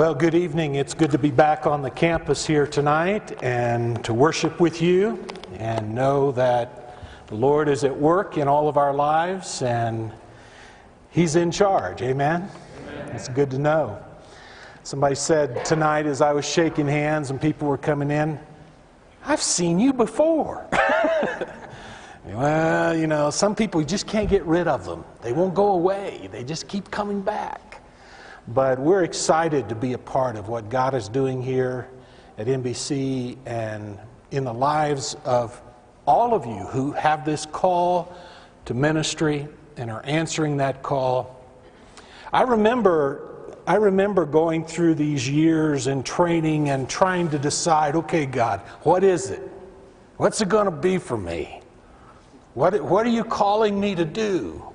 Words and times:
Well, 0.00 0.14
good 0.14 0.34
evening. 0.34 0.76
It's 0.76 0.94
good 0.94 1.10
to 1.10 1.18
be 1.18 1.30
back 1.30 1.66
on 1.66 1.82
the 1.82 1.90
campus 1.90 2.46
here 2.46 2.66
tonight 2.66 3.44
and 3.44 4.02
to 4.06 4.14
worship 4.14 4.58
with 4.58 4.80
you 4.80 5.22
and 5.58 5.94
know 5.94 6.32
that 6.32 6.96
the 7.26 7.34
Lord 7.34 7.68
is 7.68 7.84
at 7.84 7.94
work 7.94 8.38
in 8.38 8.48
all 8.48 8.66
of 8.66 8.78
our 8.78 8.94
lives 8.94 9.60
and 9.60 10.10
He's 11.10 11.36
in 11.36 11.50
charge. 11.50 12.00
Amen? 12.00 12.48
Amen. 12.88 13.08
It's 13.14 13.28
good 13.28 13.50
to 13.50 13.58
know. 13.58 14.02
Somebody 14.84 15.16
said 15.16 15.66
tonight 15.66 16.06
as 16.06 16.22
I 16.22 16.32
was 16.32 16.46
shaking 16.46 16.86
hands 16.86 17.30
and 17.30 17.38
people 17.38 17.68
were 17.68 17.76
coming 17.76 18.10
in, 18.10 18.40
I've 19.26 19.42
seen 19.42 19.78
you 19.78 19.92
before. 19.92 20.66
well, 22.24 22.96
you 22.96 23.06
know, 23.06 23.28
some 23.28 23.54
people 23.54 23.82
you 23.82 23.86
just 23.86 24.06
can't 24.06 24.30
get 24.30 24.46
rid 24.46 24.66
of 24.66 24.86
them. 24.86 25.04
They 25.20 25.34
won't 25.34 25.52
go 25.52 25.72
away, 25.72 26.30
they 26.32 26.42
just 26.42 26.68
keep 26.68 26.90
coming 26.90 27.20
back. 27.20 27.69
But 28.52 28.80
we're 28.80 29.04
excited 29.04 29.68
to 29.68 29.76
be 29.76 29.92
a 29.92 29.98
part 29.98 30.34
of 30.34 30.48
what 30.48 30.68
God 30.70 30.94
is 30.94 31.08
doing 31.08 31.40
here 31.40 31.88
at 32.36 32.48
NBC 32.48 33.36
and 33.46 33.96
in 34.32 34.42
the 34.42 34.52
lives 34.52 35.16
of 35.24 35.62
all 36.04 36.34
of 36.34 36.46
you 36.46 36.66
who 36.66 36.90
have 36.90 37.24
this 37.24 37.46
call 37.46 38.12
to 38.64 38.74
ministry 38.74 39.46
and 39.76 39.88
are 39.88 40.04
answering 40.04 40.56
that 40.56 40.82
call. 40.82 41.44
I 42.32 42.42
remember 42.42 43.26
I 43.68 43.76
remember 43.76 44.26
going 44.26 44.64
through 44.64 44.96
these 44.96 45.28
years 45.28 45.86
and 45.86 46.04
training 46.04 46.70
and 46.70 46.88
trying 46.88 47.28
to 47.30 47.38
decide, 47.38 47.94
okay, 47.94 48.26
God, 48.26 48.60
what 48.82 49.04
is 49.04 49.30
it? 49.30 49.48
What's 50.16 50.40
it 50.40 50.48
going 50.48 50.64
to 50.64 50.72
be 50.72 50.98
for 50.98 51.16
me? 51.16 51.60
What, 52.54 52.82
what 52.82 53.06
are 53.06 53.10
you 53.10 53.22
calling 53.22 53.78
me 53.78 53.94
to 53.94 54.04
do? 54.04 54.69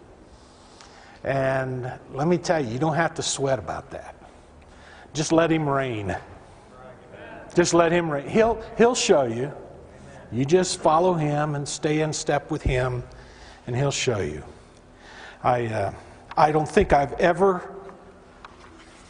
And 1.26 1.92
let 2.14 2.28
me 2.28 2.38
tell 2.38 2.64
you, 2.64 2.72
you 2.72 2.80
don't 2.80 2.96
have 2.96 3.16
to 3.16 3.24
sweat 3.24 3.58
about 3.58 3.90
that. 3.90 4.16
Just 5.14 5.32
let 5.32 5.52
him 5.52 5.68
reign. 5.68 6.16
Just 7.56 7.74
let 7.74 7.92
him 7.92 8.10
reign. 8.10 8.28
He'll, 8.28 8.62
he'll 8.78 8.96
show 8.96 9.24
you. 9.24 9.52
You 10.32 10.46
just 10.46 10.80
follow 10.80 11.16
him 11.16 11.56
and 11.56 11.68
stay 11.68 12.02
in 12.02 12.14
step 12.14 12.52
with 12.52 12.62
him, 12.62 13.04
and 13.66 13.76
he'll 13.76 13.92
show 13.92 14.20
you. 14.20 14.44
I, 15.44 15.66
uh, 15.66 15.94
I 16.38 16.52
don't 16.52 16.70
think 16.70 16.94
I've 16.94 17.14
ever 17.14 17.74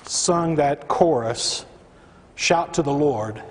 sung 0.06 0.56
that 0.56 0.88
chorus, 0.88 1.66
Shout 2.36 2.74
to 2.74 2.84
the 2.84 2.92
Lord, 2.92 3.42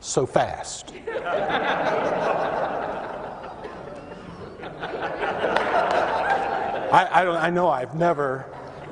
so 0.00 0.26
fast. 0.26 0.92
I, 6.92 7.04
I, 7.04 7.46
I 7.46 7.50
know 7.50 7.68
I've 7.68 7.94
never, 7.94 8.46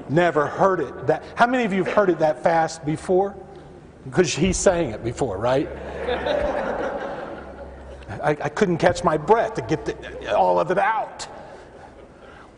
never 0.08 0.46
heard 0.46 0.80
it 0.80 1.06
that. 1.06 1.22
How 1.34 1.46
many 1.46 1.64
of 1.64 1.72
you 1.72 1.84
have 1.84 1.92
heard 1.92 2.10
it 2.10 2.18
that 2.20 2.42
fast 2.42 2.84
before? 2.84 3.34
Because 4.04 4.34
he 4.34 4.52
sang 4.52 4.90
it 4.90 5.04
before, 5.04 5.36
right? 5.38 5.68
I, 8.22 8.30
I 8.30 8.48
couldn't 8.48 8.78
catch 8.78 9.04
my 9.04 9.16
breath 9.16 9.54
to 9.54 9.62
get 9.62 9.84
the, 9.84 10.34
all 10.34 10.58
of 10.58 10.70
it 10.70 10.78
out. 10.78 11.26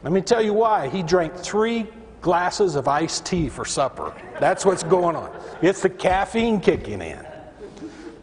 Let 0.02 0.12
me 0.12 0.20
tell 0.20 0.42
you 0.42 0.54
why. 0.54 0.88
He 0.88 1.02
drank 1.02 1.34
three 1.34 1.86
glasses 2.20 2.76
of 2.76 2.88
iced 2.88 3.26
tea 3.26 3.48
for 3.48 3.64
supper. 3.64 4.14
That's 4.38 4.64
what's 4.64 4.82
going 4.82 5.16
on. 5.16 5.30
It's 5.62 5.82
the 5.82 5.90
caffeine 5.90 6.60
kicking 6.60 7.02
in. 7.02 7.26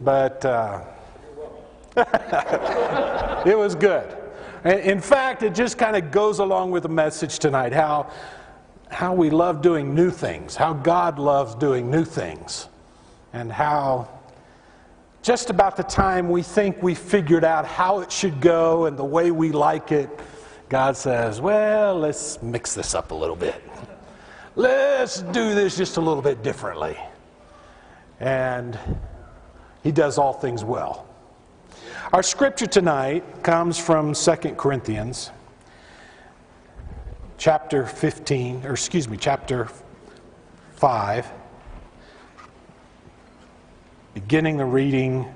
But 0.00 0.44
uh, 0.44 0.84
it 3.46 3.56
was 3.56 3.74
good. 3.74 4.17
In 4.64 5.00
fact, 5.00 5.42
it 5.42 5.54
just 5.54 5.78
kind 5.78 5.96
of 5.96 6.10
goes 6.10 6.40
along 6.40 6.70
with 6.70 6.82
the 6.82 6.88
message 6.88 7.38
tonight 7.38 7.72
how, 7.72 8.10
how 8.90 9.14
we 9.14 9.30
love 9.30 9.62
doing 9.62 9.94
new 9.94 10.10
things, 10.10 10.56
how 10.56 10.72
God 10.72 11.18
loves 11.18 11.54
doing 11.54 11.90
new 11.90 12.04
things, 12.04 12.68
and 13.32 13.52
how 13.52 14.08
just 15.22 15.50
about 15.50 15.76
the 15.76 15.82
time 15.82 16.30
we 16.30 16.42
think 16.42 16.82
we 16.82 16.94
figured 16.94 17.44
out 17.44 17.66
how 17.66 18.00
it 18.00 18.10
should 18.10 18.40
go 18.40 18.86
and 18.86 18.98
the 18.98 19.04
way 19.04 19.30
we 19.30 19.52
like 19.52 19.92
it, 19.92 20.08
God 20.68 20.96
says, 20.96 21.40
Well, 21.40 21.98
let's 21.98 22.42
mix 22.42 22.74
this 22.74 22.94
up 22.94 23.10
a 23.10 23.14
little 23.14 23.36
bit. 23.36 23.62
Let's 24.56 25.22
do 25.22 25.54
this 25.54 25.76
just 25.76 25.98
a 25.98 26.00
little 26.00 26.22
bit 26.22 26.42
differently. 26.42 26.96
And 28.20 28.78
He 29.82 29.92
does 29.92 30.18
all 30.18 30.32
things 30.32 30.64
well. 30.64 31.07
Our 32.12 32.22
scripture 32.22 32.66
tonight 32.66 33.42
comes 33.42 33.78
from 33.78 34.14
2 34.14 34.32
Corinthians 34.56 35.30
chapter 37.38 37.86
15, 37.86 38.66
or 38.66 38.72
excuse 38.72 39.08
me, 39.08 39.16
chapter 39.16 39.68
5, 40.74 41.30
beginning 44.14 44.56
the 44.56 44.64
reading 44.64 45.32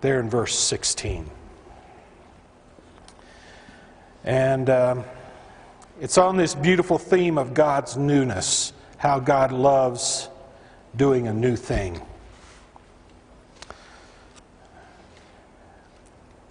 there 0.00 0.20
in 0.20 0.30
verse 0.30 0.58
16. 0.58 1.30
And 4.24 4.70
um, 4.70 5.04
it's 6.00 6.18
on 6.18 6.36
this 6.36 6.54
beautiful 6.54 6.98
theme 6.98 7.38
of 7.38 7.54
God's 7.54 7.96
newness, 7.96 8.72
how 8.98 9.20
God 9.20 9.52
loves 9.52 10.28
doing 10.96 11.28
a 11.28 11.34
new 11.34 11.56
thing. 11.56 12.00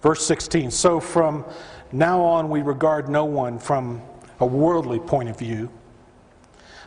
Verse 0.06 0.24
16 0.24 0.70
So 0.70 1.00
from 1.00 1.44
now 1.90 2.22
on, 2.22 2.48
we 2.48 2.62
regard 2.62 3.08
no 3.08 3.24
one 3.24 3.58
from 3.58 4.00
a 4.38 4.46
worldly 4.46 5.00
point 5.00 5.28
of 5.28 5.36
view. 5.36 5.68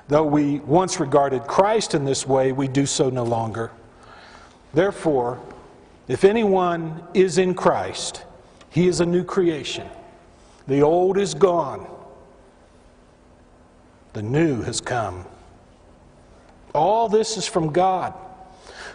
Though 0.07 0.23
we 0.23 0.59
once 0.59 1.01
regarded 1.01 1.43
Christ 1.43 1.93
in 1.93 2.05
this 2.05 2.25
way, 2.25 2.53
we 2.53 2.69
do 2.69 2.85
so 2.85 3.09
no 3.09 3.25
longer. 3.25 3.71
Therefore, 4.73 5.37
if 6.07 6.23
anyone 6.23 7.03
is 7.13 7.37
in 7.37 7.55
Christ, 7.55 8.23
he 8.69 8.87
is 8.87 9.01
a 9.01 9.05
new 9.05 9.25
creation. 9.25 9.89
The 10.67 10.81
old 10.81 11.17
is 11.17 11.33
gone, 11.33 11.89
the 14.13 14.21
new 14.21 14.61
has 14.61 14.79
come. 14.79 15.25
All 16.73 17.09
this 17.09 17.35
is 17.35 17.45
from 17.45 17.73
God 17.73 18.13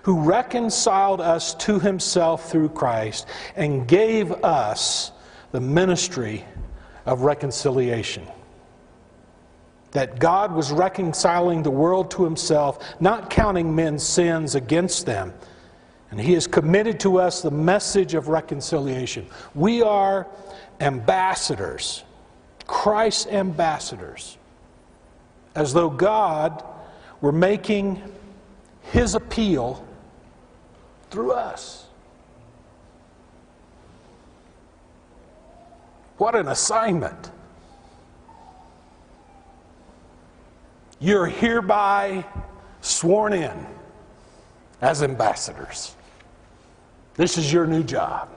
who 0.05 0.21
reconciled 0.21 1.21
us 1.23 1.55
to 1.55 1.79
himself 1.79 2.51
through 2.51 2.69
Christ 2.69 3.27
and 3.57 3.89
gave 3.89 4.31
us 4.45 5.13
the 5.51 5.61
ministry 5.61 6.45
of 7.07 7.23
reconciliation. 7.23 8.27
That 9.93 10.19
God 10.19 10.53
was 10.53 10.73
reconciling 10.73 11.63
the 11.63 11.71
world 11.71 12.11
to 12.13 12.25
himself, 12.25 12.85
not 13.01 13.31
counting 13.31 13.75
men's 13.75 14.03
sins 14.03 14.55
against 14.55 15.07
them. 15.07 15.33
And 16.11 16.21
he 16.21 16.35
has 16.35 16.47
committed 16.47 17.01
to 17.01 17.19
us 17.19 17.41
the 17.41 17.51
message 17.51 18.13
of 18.13 18.29
reconciliation. 18.29 19.27
We 19.55 19.81
are 19.81 20.27
ambassadors, 20.81 22.05
Christ's 22.67 23.29
ambassadors, 23.29 24.37
as 25.55 25.73
though 25.73 25.89
God 25.89 26.63
were 27.23 27.33
making 27.33 28.03
his 28.93 29.15
appeal 29.15 29.83
through 31.15 31.31
us. 31.31 31.87
What 36.19 36.35
an 36.35 36.49
assignment. 36.49 37.31
You're 40.99 41.27
hereby 41.27 42.25
sworn 42.81 43.33
in 43.33 43.65
as 44.81 45.05
ambassadors. 45.05 45.95
This 47.15 47.39
is 47.39 47.53
your 47.53 47.69
new 47.69 47.85
job. 47.85 48.29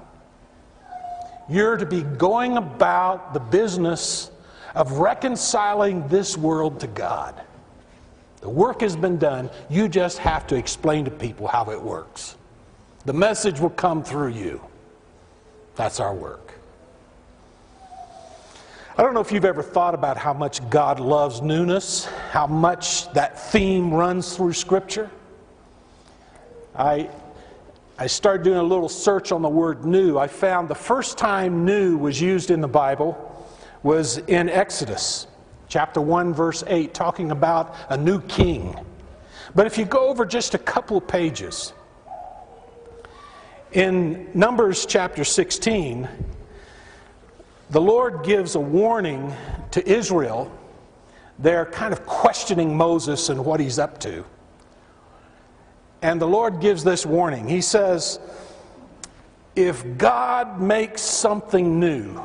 You're 1.50 1.78
to 1.78 1.86
be 1.86 2.04
going 2.04 2.58
about 2.58 3.34
the 3.34 3.40
business 3.40 4.30
of 4.76 5.00
reconciling 5.00 6.08
this 6.10 6.38
world 6.38 6.80
to 6.82 6.88
God. 6.88 7.42
The 8.42 8.50
work 8.50 8.82
has 8.82 8.96
been 8.96 9.18
done. 9.18 9.50
You 9.68 9.90
just 9.90 10.20
have 10.20 10.46
to 10.48 10.56
explain 10.56 11.06
to 11.06 11.12
people 11.12 11.48
how 11.48 11.72
it 11.72 11.82
works. 11.82 12.36
The 13.08 13.14
message 13.14 13.62
will 13.62 13.70
come 13.70 14.04
through 14.04 14.34
you. 14.34 14.62
That's 15.78 16.02
our 16.02 16.14
work. 16.14 16.56
I 18.98 19.02
don't 19.02 19.14
know 19.14 19.22
if 19.22 19.32
you've 19.32 19.46
ever 19.46 19.64
thought 19.64 19.94
about 19.94 20.18
how 20.18 20.34
much 20.34 20.70
God 20.70 21.00
loves 21.00 21.42
newness, 21.42 22.04
how 22.32 22.48
much 22.48 23.10
that 23.14 23.40
theme 23.40 23.94
runs 23.94 24.36
through 24.36 24.52
Scripture. 24.52 25.10
I, 26.76 27.10
I 27.98 28.08
started 28.08 28.44
doing 28.44 28.58
a 28.58 28.64
little 28.64 28.90
search 28.90 29.32
on 29.32 29.42
the 29.42 29.48
word 29.48 29.86
new. 29.86 30.18
I 30.18 30.28
found 30.28 30.68
the 30.68 30.76
first 30.76 31.18
time 31.18 31.64
new 31.64 31.96
was 31.96 32.20
used 32.20 32.52
in 32.52 32.60
the 32.60 32.68
Bible 32.68 33.16
was 33.84 34.18
in 34.18 34.50
Exodus 34.50 35.28
chapter 35.70 36.02
1, 36.02 36.34
verse 36.34 36.62
8, 36.68 36.94
talking 36.94 37.32
about 37.32 37.74
a 37.88 37.96
new 37.96 38.20
king. 38.24 38.78
But 39.56 39.66
if 39.66 39.78
you 39.78 39.86
go 39.86 40.10
over 40.10 40.26
just 40.26 40.56
a 40.56 40.60
couple 40.60 41.00
pages, 41.00 41.72
in 43.78 44.28
Numbers 44.34 44.88
chapter 44.88 45.24
16, 45.24 46.10
the 47.70 47.80
Lord 47.80 48.24
gives 48.24 48.56
a 48.56 48.60
warning 48.60 49.32
to 49.70 49.88
Israel 49.88 50.52
they're 51.38 51.68
kind 51.68 51.94
of 51.94 52.04
questioning 52.08 52.76
Moses 52.76 53.30
and 53.30 53.46
what 53.46 53.60
he's 53.60 53.78
up 53.78 54.00
to. 54.00 54.26
And 56.02 56.20
the 56.20 56.28
Lord 56.28 56.60
gives 56.60 56.84
this 56.84 57.06
warning. 57.06 57.48
He 57.48 57.62
says, 57.62 58.20
If 59.56 59.86
God 60.00 60.60
makes 60.60 61.04
something 61.04 61.80
new, 61.80 62.20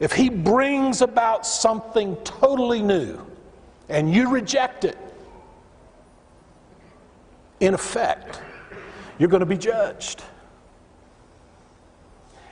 if 0.00 0.12
He 0.12 0.30
brings 0.30 1.02
about 1.02 1.46
something 1.46 2.16
totally 2.24 2.80
new, 2.80 3.20
and 3.90 4.10
you 4.10 4.30
reject 4.30 4.86
it, 4.86 4.96
in 7.60 7.74
effect, 7.74 8.40
you're 9.18 9.28
going 9.28 9.40
to 9.40 9.46
be 9.46 9.58
judged. 9.58 10.22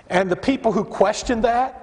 And 0.09 0.31
the 0.31 0.37
people 0.37 0.73
who 0.73 0.85
questioned 0.85 1.45
that, 1.45 1.83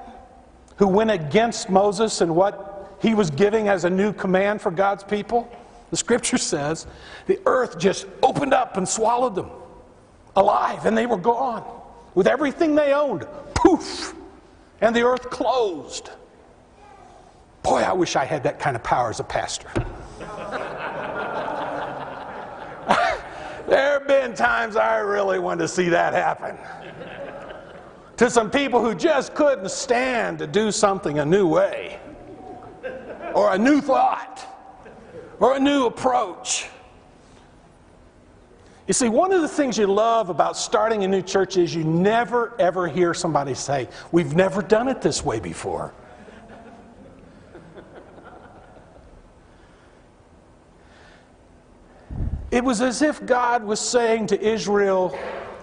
who 0.77 0.87
went 0.87 1.11
against 1.11 1.69
Moses 1.69 2.21
and 2.21 2.35
what 2.35 2.97
he 3.01 3.13
was 3.13 3.29
giving 3.29 3.67
as 3.67 3.83
a 3.83 3.89
new 3.89 4.13
command 4.13 4.61
for 4.61 4.71
God's 4.71 5.03
people, 5.03 5.49
the 5.89 5.97
scripture 5.97 6.37
says 6.53 6.87
the 7.27 7.39
earth 7.45 7.77
just 7.77 8.07
opened 8.21 8.53
up 8.53 8.77
and 8.77 8.87
swallowed 8.87 9.35
them 9.35 9.49
alive, 10.35 10.85
and 10.85 10.97
they 10.97 11.05
were 11.05 11.17
gone 11.17 11.63
with 12.15 12.27
everything 12.27 12.75
they 12.75 12.93
owned. 12.93 13.27
Poof! 13.53 14.15
And 14.81 14.95
the 14.95 15.03
earth 15.03 15.29
closed. 15.29 16.09
Boy, 17.61 17.81
I 17.81 17.93
wish 17.93 18.15
I 18.15 18.25
had 18.25 18.43
that 18.43 18.59
kind 18.59 18.75
of 18.75 18.83
power 18.83 19.09
as 19.09 19.19
a 19.19 19.23
pastor. 19.23 19.69
there 23.67 23.99
have 23.99 24.07
been 24.07 24.33
times 24.33 24.75
I 24.75 24.97
really 24.97 25.39
wanted 25.39 25.61
to 25.61 25.67
see 25.69 25.89
that 25.89 26.13
happen 26.13 26.57
to 28.17 28.29
some 28.29 28.51
people 28.51 28.81
who 28.81 28.93
just 28.93 29.33
couldn't 29.33 29.71
stand 29.71 30.39
to 30.39 30.47
do 30.47 30.71
something 30.71 31.19
a 31.19 31.25
new 31.25 31.47
way, 31.47 31.99
or 33.33 33.53
a 33.53 33.57
new 33.57 33.81
thought, 33.81 34.45
or 35.39 35.55
a 35.55 35.59
new 35.59 35.85
approach. 35.85 36.69
You 38.87 38.93
see, 38.93 39.07
one 39.07 39.31
of 39.31 39.41
the 39.41 39.47
things 39.47 39.77
you 39.77 39.87
love 39.87 40.29
about 40.29 40.57
starting 40.57 41.03
a 41.03 41.07
new 41.07 41.21
church 41.21 41.55
is 41.55 41.73
you 41.73 41.85
never 41.85 42.53
ever 42.59 42.87
hear 42.87 43.13
somebody 43.13 43.53
say, 43.53 43.87
We've 44.11 44.35
never 44.35 44.61
done 44.61 44.89
it 44.89 45.01
this 45.01 45.23
way 45.23 45.39
before. 45.39 45.93
It 52.53 52.63
was 52.63 52.81
as 52.81 53.01
if 53.01 53.25
God 53.25 53.63
was 53.63 53.79
saying 53.79 54.27
to 54.27 54.39
Israel, 54.39 55.17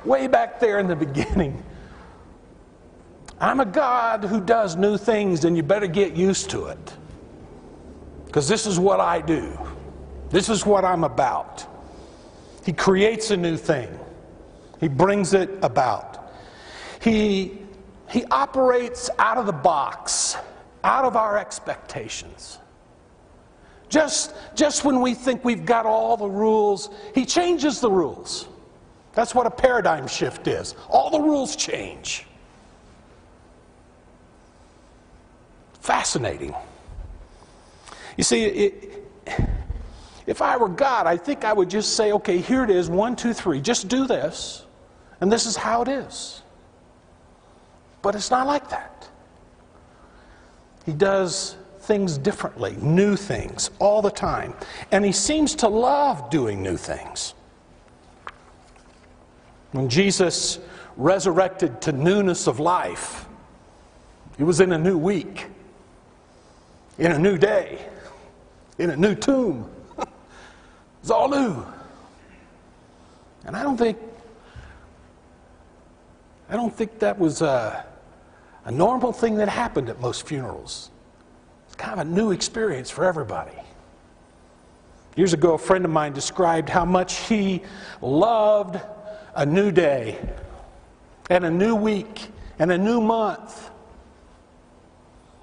way 0.04 0.26
back 0.26 0.58
there 0.58 0.80
in 0.80 0.88
the 0.88 0.96
beginning, 0.96 1.62
I'm 3.40 3.60
a 3.60 3.64
God 3.64 4.24
who 4.24 4.40
does 4.40 4.76
new 4.76 4.98
things, 4.98 5.44
and 5.44 5.56
you 5.56 5.62
better 5.62 5.86
get 5.86 6.14
used 6.14 6.50
to 6.50 6.66
it. 6.66 6.94
Because 8.26 8.46
this 8.46 8.66
is 8.66 8.78
what 8.78 9.00
I 9.00 9.20
do, 9.20 9.58
this 10.28 10.48
is 10.48 10.66
what 10.66 10.84
I'm 10.84 11.04
about. 11.04 11.66
He 12.64 12.72
creates 12.72 13.30
a 13.30 13.36
new 13.36 13.56
thing, 13.56 13.88
He 14.78 14.88
brings 14.88 15.32
it 15.32 15.50
about. 15.62 16.18
He, 17.00 17.58
he 18.10 18.24
operates 18.26 19.08
out 19.18 19.38
of 19.38 19.46
the 19.46 19.52
box, 19.52 20.36
out 20.84 21.06
of 21.06 21.16
our 21.16 21.38
expectations. 21.38 22.58
Just, 23.88 24.34
just 24.54 24.84
when 24.84 25.00
we 25.00 25.14
think 25.14 25.44
we've 25.44 25.64
got 25.64 25.86
all 25.86 26.18
the 26.18 26.28
rules, 26.28 26.90
He 27.14 27.24
changes 27.24 27.80
the 27.80 27.90
rules. 27.90 28.46
That's 29.14 29.34
what 29.34 29.46
a 29.46 29.50
paradigm 29.50 30.06
shift 30.06 30.46
is. 30.46 30.74
All 30.90 31.10
the 31.10 31.20
rules 31.20 31.56
change. 31.56 32.26
Fascinating. 35.80 36.54
You 38.16 38.24
see, 38.24 38.44
it, 38.44 39.04
if 40.26 40.42
I 40.42 40.56
were 40.56 40.68
God, 40.68 41.06
I 41.06 41.16
think 41.16 41.44
I 41.44 41.52
would 41.52 41.70
just 41.70 41.96
say, 41.96 42.12
okay, 42.12 42.38
here 42.38 42.62
it 42.62 42.70
is, 42.70 42.88
one, 42.88 43.16
two, 43.16 43.32
three, 43.32 43.60
just 43.60 43.88
do 43.88 44.06
this, 44.06 44.64
and 45.20 45.32
this 45.32 45.46
is 45.46 45.56
how 45.56 45.82
it 45.82 45.88
is. 45.88 46.42
But 48.02 48.14
it's 48.14 48.30
not 48.30 48.46
like 48.46 48.70
that. 48.70 49.08
He 50.86 50.92
does 50.92 51.56
things 51.80 52.18
differently, 52.18 52.76
new 52.80 53.16
things, 53.16 53.70
all 53.78 54.02
the 54.02 54.10
time. 54.10 54.54
And 54.92 55.04
he 55.04 55.12
seems 55.12 55.54
to 55.56 55.68
love 55.68 56.30
doing 56.30 56.62
new 56.62 56.76
things. 56.76 57.34
When 59.72 59.88
Jesus 59.88 60.58
resurrected 60.96 61.80
to 61.82 61.92
newness 61.92 62.46
of 62.46 62.60
life, 62.60 63.26
he 64.36 64.44
was 64.44 64.60
in 64.60 64.72
a 64.72 64.78
new 64.78 64.96
week 64.96 65.46
in 67.00 67.12
a 67.12 67.18
new 67.18 67.38
day, 67.38 67.78
in 68.78 68.90
a 68.90 68.96
new 68.96 69.14
tomb. 69.14 69.68
it's 71.00 71.10
all 71.10 71.30
new. 71.30 71.64
And 73.46 73.56
I 73.56 73.62
don't 73.62 73.78
think, 73.78 73.96
I 76.50 76.56
don't 76.56 76.72
think 76.72 76.98
that 76.98 77.18
was 77.18 77.40
a, 77.40 77.86
a 78.66 78.70
normal 78.70 79.12
thing 79.12 79.36
that 79.36 79.48
happened 79.48 79.88
at 79.88 79.98
most 79.98 80.28
funerals. 80.28 80.90
It's 81.66 81.74
kind 81.74 81.98
of 81.98 82.06
a 82.06 82.10
new 82.10 82.32
experience 82.32 82.90
for 82.90 83.06
everybody. 83.06 83.56
Years 85.16 85.32
ago, 85.32 85.54
a 85.54 85.58
friend 85.58 85.86
of 85.86 85.90
mine 85.90 86.12
described 86.12 86.68
how 86.68 86.84
much 86.84 87.16
he 87.28 87.62
loved 88.02 88.78
a 89.34 89.46
new 89.46 89.72
day 89.72 90.18
and 91.30 91.46
a 91.46 91.50
new 91.50 91.74
week 91.74 92.28
and 92.58 92.70
a 92.70 92.76
new 92.76 93.00
month 93.00 93.70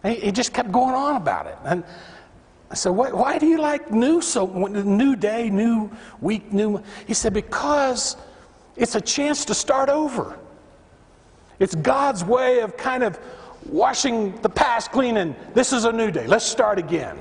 he 0.03 0.31
just 0.31 0.53
kept 0.53 0.71
going 0.71 0.95
on 0.95 1.15
about 1.15 1.47
it. 1.47 1.57
And 1.65 1.83
I 2.69 2.75
said, 2.75 2.89
why, 2.89 3.38
do 3.38 3.45
you 3.45 3.57
like 3.57 3.91
new 3.91 4.21
so 4.21 4.45
new 4.45 5.15
day, 5.15 5.49
new 5.49 5.89
week, 6.21 6.51
new? 6.51 6.81
He 7.05 7.13
said, 7.13 7.33
because 7.33 8.17
it's 8.75 8.95
a 8.95 9.01
chance 9.01 9.45
to 9.45 9.53
start 9.53 9.89
over. 9.89 10.38
It's 11.59 11.75
God's 11.75 12.23
way 12.23 12.59
of 12.59 12.77
kind 12.77 13.03
of 13.03 13.19
washing 13.65 14.39
the 14.41 14.49
past 14.49 14.91
clean 14.91 15.17
and 15.17 15.35
this 15.53 15.73
is 15.73 15.85
a 15.85 15.91
new 15.91 16.11
day. 16.11 16.27
Let's 16.27 16.45
start 16.45 16.77
again. 16.77 17.17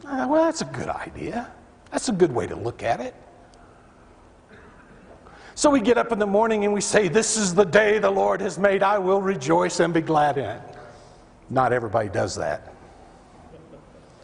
Thought, 0.00 0.28
well, 0.28 0.44
that's 0.44 0.60
a 0.60 0.66
good 0.66 0.88
idea. 0.88 1.50
That's 1.90 2.08
a 2.08 2.12
good 2.12 2.32
way 2.32 2.46
to 2.46 2.56
look 2.56 2.82
at 2.82 3.00
it. 3.00 3.14
So 5.54 5.70
we 5.70 5.80
get 5.80 5.98
up 5.98 6.12
in 6.12 6.18
the 6.18 6.26
morning 6.26 6.64
and 6.64 6.72
we 6.72 6.80
say, 6.80 7.08
This 7.08 7.36
is 7.36 7.54
the 7.54 7.64
day 7.64 7.98
the 7.98 8.10
Lord 8.10 8.40
has 8.40 8.58
made. 8.58 8.82
I 8.82 8.98
will 8.98 9.20
rejoice 9.20 9.80
and 9.80 9.92
be 9.92 10.00
glad 10.00 10.38
in 10.38 10.44
it. 10.44 10.71
Not 11.52 11.74
everybody 11.74 12.08
does 12.08 12.36
that. 12.36 12.72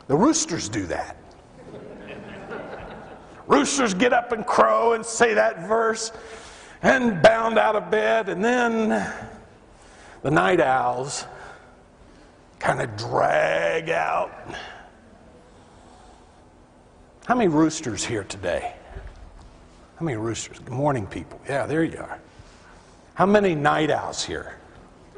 The 0.07 0.17
roosters 0.17 0.71
do 0.71 0.87
that. 0.87 1.15
roosters 3.47 3.93
get 3.93 4.15
up 4.15 4.33
and 4.33 4.47
crow 4.47 4.95
and 4.95 5.05
say 5.05 5.35
that 5.35 5.69
verse 5.69 6.11
and 6.81 7.21
bound 7.21 7.59
out 7.59 7.77
of 7.77 7.91
bed, 7.91 8.31
and 8.31 8.43
then 8.43 8.89
the 10.23 10.31
night 10.31 10.59
owls 10.59 11.27
kind 12.59 12.81
of 12.81 12.97
drag 12.97 13.91
out. 13.91 14.33
How 17.27 17.35
many 17.35 17.49
roosters 17.49 18.03
here 18.03 18.25
today? 18.25 18.73
How 19.99 20.05
many 20.07 20.17
roosters? 20.17 20.61
Good 20.61 20.73
morning, 20.73 21.07
people. 21.07 21.39
Yeah, 21.47 21.67
there 21.67 21.85
you 21.85 21.99
are. 21.99 22.19
How 23.13 23.27
many 23.27 23.55
night 23.55 23.91
owls 23.91 24.25
here? 24.25 24.57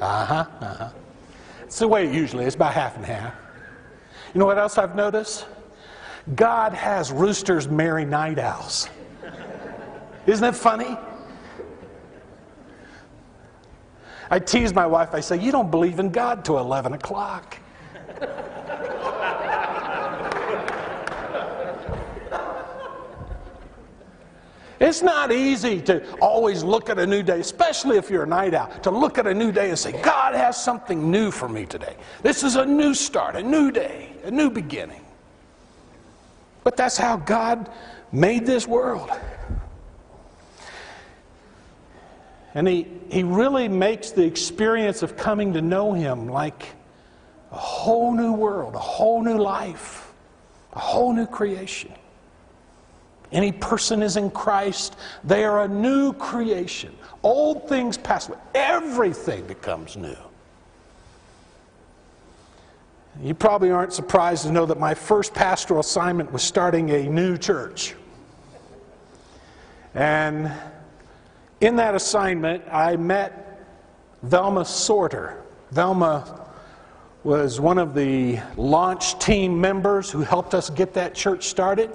Uh 0.00 0.24
huh, 0.24 0.46
uh 0.60 0.74
huh. 0.74 0.90
It's 1.70 1.78
the 1.78 1.86
way 1.86 2.04
it 2.04 2.12
usually 2.12 2.46
is, 2.46 2.56
about 2.56 2.74
half 2.74 2.96
and 2.96 3.06
half. 3.06 3.32
You 4.34 4.40
know 4.40 4.44
what 4.44 4.58
else 4.58 4.76
I've 4.76 4.96
noticed? 4.96 5.46
God 6.34 6.72
has 6.72 7.12
roosters 7.12 7.68
marry 7.68 8.04
night 8.04 8.40
owls. 8.40 8.88
Isn't 10.26 10.42
that 10.42 10.56
funny? 10.56 10.98
I 14.32 14.40
tease 14.40 14.74
my 14.74 14.84
wife, 14.84 15.10
I 15.14 15.20
say, 15.20 15.38
You 15.38 15.52
don't 15.52 15.70
believe 15.70 16.00
in 16.00 16.10
God 16.10 16.44
till 16.44 16.58
11 16.58 16.92
o'clock. 16.94 17.56
It's 24.80 25.02
not 25.02 25.30
easy 25.30 25.78
to 25.82 26.02
always 26.20 26.64
look 26.64 26.88
at 26.88 26.98
a 26.98 27.06
new 27.06 27.22
day, 27.22 27.38
especially 27.40 27.98
if 27.98 28.08
you're 28.08 28.22
a 28.22 28.26
night 28.26 28.54
owl, 28.54 28.70
to 28.80 28.90
look 28.90 29.18
at 29.18 29.26
a 29.26 29.34
new 29.34 29.52
day 29.52 29.68
and 29.68 29.78
say, 29.78 29.92
God 30.00 30.34
has 30.34 30.62
something 30.62 31.10
new 31.10 31.30
for 31.30 31.50
me 31.50 31.66
today. 31.66 31.96
This 32.22 32.42
is 32.42 32.56
a 32.56 32.64
new 32.64 32.94
start, 32.94 33.36
a 33.36 33.42
new 33.42 33.70
day, 33.70 34.14
a 34.24 34.30
new 34.30 34.48
beginning. 34.48 35.04
But 36.64 36.78
that's 36.78 36.96
how 36.96 37.18
God 37.18 37.70
made 38.10 38.46
this 38.46 38.66
world. 38.66 39.10
And 42.54 42.66
he, 42.66 42.86
he 43.10 43.22
really 43.22 43.68
makes 43.68 44.12
the 44.12 44.24
experience 44.24 45.02
of 45.02 45.14
coming 45.14 45.52
to 45.52 45.60
know 45.60 45.92
Him 45.92 46.26
like 46.26 46.64
a 47.52 47.56
whole 47.56 48.12
new 48.12 48.32
world, 48.32 48.74
a 48.74 48.78
whole 48.78 49.22
new 49.22 49.36
life, 49.36 50.12
a 50.72 50.78
whole 50.78 51.12
new 51.12 51.26
creation. 51.26 51.92
Any 53.32 53.52
person 53.52 54.02
is 54.02 54.16
in 54.16 54.30
Christ, 54.30 54.96
they 55.22 55.44
are 55.44 55.62
a 55.62 55.68
new 55.68 56.12
creation. 56.14 56.94
Old 57.22 57.68
things 57.68 57.96
pass 57.96 58.28
away, 58.28 58.38
everything 58.54 59.46
becomes 59.46 59.96
new. 59.96 60.16
You 63.22 63.34
probably 63.34 63.70
aren't 63.70 63.92
surprised 63.92 64.44
to 64.44 64.52
know 64.52 64.66
that 64.66 64.78
my 64.78 64.94
first 64.94 65.34
pastoral 65.34 65.80
assignment 65.80 66.32
was 66.32 66.42
starting 66.42 66.90
a 66.90 67.02
new 67.08 67.36
church. 67.36 67.94
And 69.94 70.50
in 71.60 71.76
that 71.76 71.94
assignment, 71.94 72.64
I 72.70 72.96
met 72.96 73.66
Velma 74.22 74.64
Sorter. 74.64 75.42
Velma 75.72 76.48
was 77.22 77.60
one 77.60 77.78
of 77.78 77.94
the 77.94 78.40
launch 78.56 79.18
team 79.18 79.60
members 79.60 80.10
who 80.10 80.20
helped 80.20 80.54
us 80.54 80.70
get 80.70 80.94
that 80.94 81.14
church 81.14 81.48
started. 81.48 81.90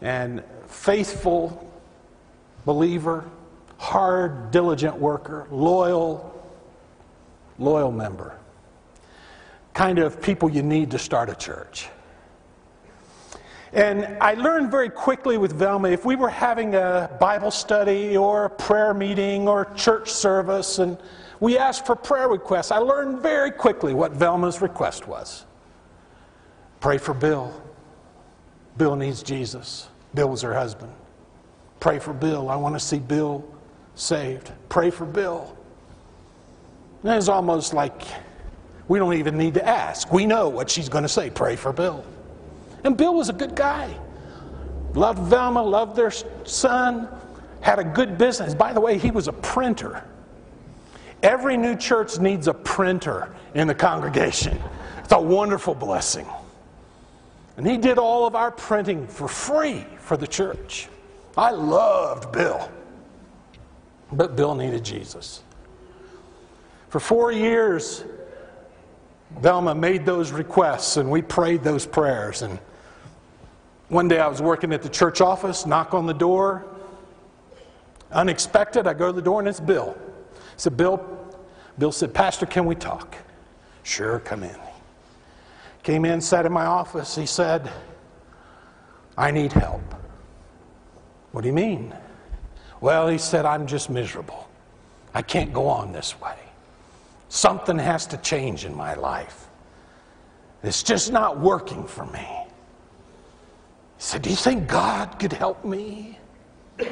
And 0.00 0.42
faithful 0.66 1.70
believer, 2.64 3.24
hard, 3.78 4.50
diligent 4.50 4.96
worker, 4.96 5.46
loyal, 5.50 6.34
loyal 7.58 7.90
member. 7.90 8.36
Kind 9.74 9.98
of 9.98 10.20
people 10.20 10.50
you 10.50 10.62
need 10.62 10.90
to 10.90 10.98
start 10.98 11.30
a 11.30 11.34
church. 11.34 11.88
And 13.72 14.16
I 14.20 14.34
learned 14.34 14.70
very 14.70 14.88
quickly 14.88 15.36
with 15.36 15.52
Velma 15.52 15.90
if 15.90 16.04
we 16.04 16.16
were 16.16 16.30
having 16.30 16.74
a 16.74 17.10
Bible 17.20 17.50
study 17.50 18.16
or 18.16 18.46
a 18.46 18.50
prayer 18.50 18.94
meeting 18.94 19.46
or 19.46 19.66
church 19.74 20.10
service 20.10 20.78
and 20.78 20.96
we 21.40 21.56
asked 21.56 21.86
for 21.86 21.94
prayer 21.94 22.28
requests, 22.28 22.72
I 22.72 22.78
learned 22.78 23.20
very 23.20 23.50
quickly 23.50 23.94
what 23.94 24.12
Velma's 24.12 24.60
request 24.60 25.06
was. 25.06 25.44
Pray 26.80 26.98
for 26.98 27.14
Bill. 27.14 27.52
Bill 28.78 28.96
needs 28.96 29.22
Jesus. 29.22 29.88
Bill 30.14 30.28
was 30.28 30.42
her 30.42 30.54
husband. 30.54 30.92
Pray 31.80 31.98
for 31.98 32.12
Bill. 32.12 32.48
I 32.48 32.56
want 32.56 32.74
to 32.74 32.80
see 32.80 32.98
Bill 32.98 33.44
saved. 33.94 34.52
Pray 34.68 34.90
for 34.90 35.04
Bill. 35.04 35.56
And 37.02 37.12
it's 37.12 37.28
almost 37.28 37.74
like 37.74 38.02
we 38.86 38.98
don't 38.98 39.14
even 39.14 39.36
need 39.36 39.54
to 39.54 39.66
ask. 39.66 40.12
We 40.12 40.26
know 40.26 40.48
what 40.48 40.70
she's 40.70 40.88
going 40.88 41.02
to 41.02 41.08
say. 41.08 41.30
Pray 41.30 41.56
for 41.56 41.72
Bill. 41.72 42.04
And 42.84 42.96
Bill 42.96 43.14
was 43.14 43.28
a 43.28 43.32
good 43.32 43.54
guy. 43.54 43.94
Loved 44.94 45.20
Velma, 45.28 45.62
loved 45.62 45.94
their 45.94 46.10
son, 46.44 47.08
had 47.60 47.78
a 47.78 47.84
good 47.84 48.16
business. 48.16 48.54
By 48.54 48.72
the 48.72 48.80
way, 48.80 48.98
he 48.98 49.10
was 49.10 49.28
a 49.28 49.32
printer. 49.32 50.04
Every 51.22 51.56
new 51.56 51.76
church 51.76 52.18
needs 52.18 52.48
a 52.48 52.54
printer 52.54 53.34
in 53.54 53.68
the 53.68 53.74
congregation. 53.74 54.58
It's 55.02 55.12
a 55.12 55.20
wonderful 55.20 55.74
blessing. 55.74 56.26
And 57.58 57.66
he 57.66 57.76
did 57.76 57.98
all 57.98 58.24
of 58.24 58.36
our 58.36 58.52
printing 58.52 59.08
for 59.08 59.26
free 59.26 59.84
for 59.98 60.16
the 60.16 60.28
church. 60.28 60.88
I 61.36 61.50
loved 61.50 62.30
Bill. 62.30 62.70
But 64.12 64.36
Bill 64.36 64.54
needed 64.54 64.84
Jesus. 64.84 65.42
For 66.88 67.00
four 67.00 67.32
years, 67.32 68.04
Velma 69.40 69.74
made 69.74 70.06
those 70.06 70.30
requests 70.30 70.98
and 70.98 71.10
we 71.10 71.20
prayed 71.20 71.64
those 71.64 71.84
prayers. 71.84 72.42
And 72.42 72.60
one 73.88 74.06
day 74.06 74.20
I 74.20 74.28
was 74.28 74.40
working 74.40 74.72
at 74.72 74.80
the 74.80 74.88
church 74.88 75.20
office, 75.20 75.66
knock 75.66 75.94
on 75.94 76.06
the 76.06 76.14
door. 76.14 76.64
Unexpected, 78.12 78.86
I 78.86 78.94
go 78.94 79.08
to 79.08 79.12
the 79.12 79.20
door 79.20 79.40
and 79.40 79.48
it's 79.48 79.58
Bill. 79.58 79.98
I 80.32 80.40
said, 80.56 80.76
Bill, 80.76 81.04
Bill 81.76 81.90
said, 81.90 82.14
Pastor, 82.14 82.46
can 82.46 82.66
we 82.66 82.76
talk? 82.76 83.16
Sure, 83.82 84.20
come 84.20 84.44
in. 84.44 84.67
Came 85.88 86.04
in, 86.04 86.20
sat 86.20 86.44
in 86.44 86.52
my 86.52 86.66
office. 86.66 87.14
He 87.16 87.24
said, 87.24 87.72
I 89.16 89.30
need 89.30 89.54
help. 89.54 89.94
What 91.32 91.40
do 91.40 91.46
you 91.46 91.54
mean? 91.54 91.94
Well, 92.82 93.08
he 93.08 93.16
said, 93.16 93.46
I'm 93.46 93.66
just 93.66 93.88
miserable. 93.88 94.50
I 95.14 95.22
can't 95.22 95.50
go 95.50 95.66
on 95.66 95.90
this 95.92 96.20
way. 96.20 96.36
Something 97.30 97.78
has 97.78 98.06
to 98.08 98.18
change 98.18 98.66
in 98.66 98.76
my 98.76 98.96
life. 98.96 99.48
It's 100.62 100.82
just 100.82 101.10
not 101.10 101.40
working 101.40 101.86
for 101.86 102.04
me. 102.04 102.28
He 102.28 102.44
said, 103.96 104.20
Do 104.20 104.28
you 104.28 104.36
think 104.36 104.68
God 104.68 105.18
could 105.18 105.32
help 105.32 105.64
me? 105.64 106.18
And 106.78 106.90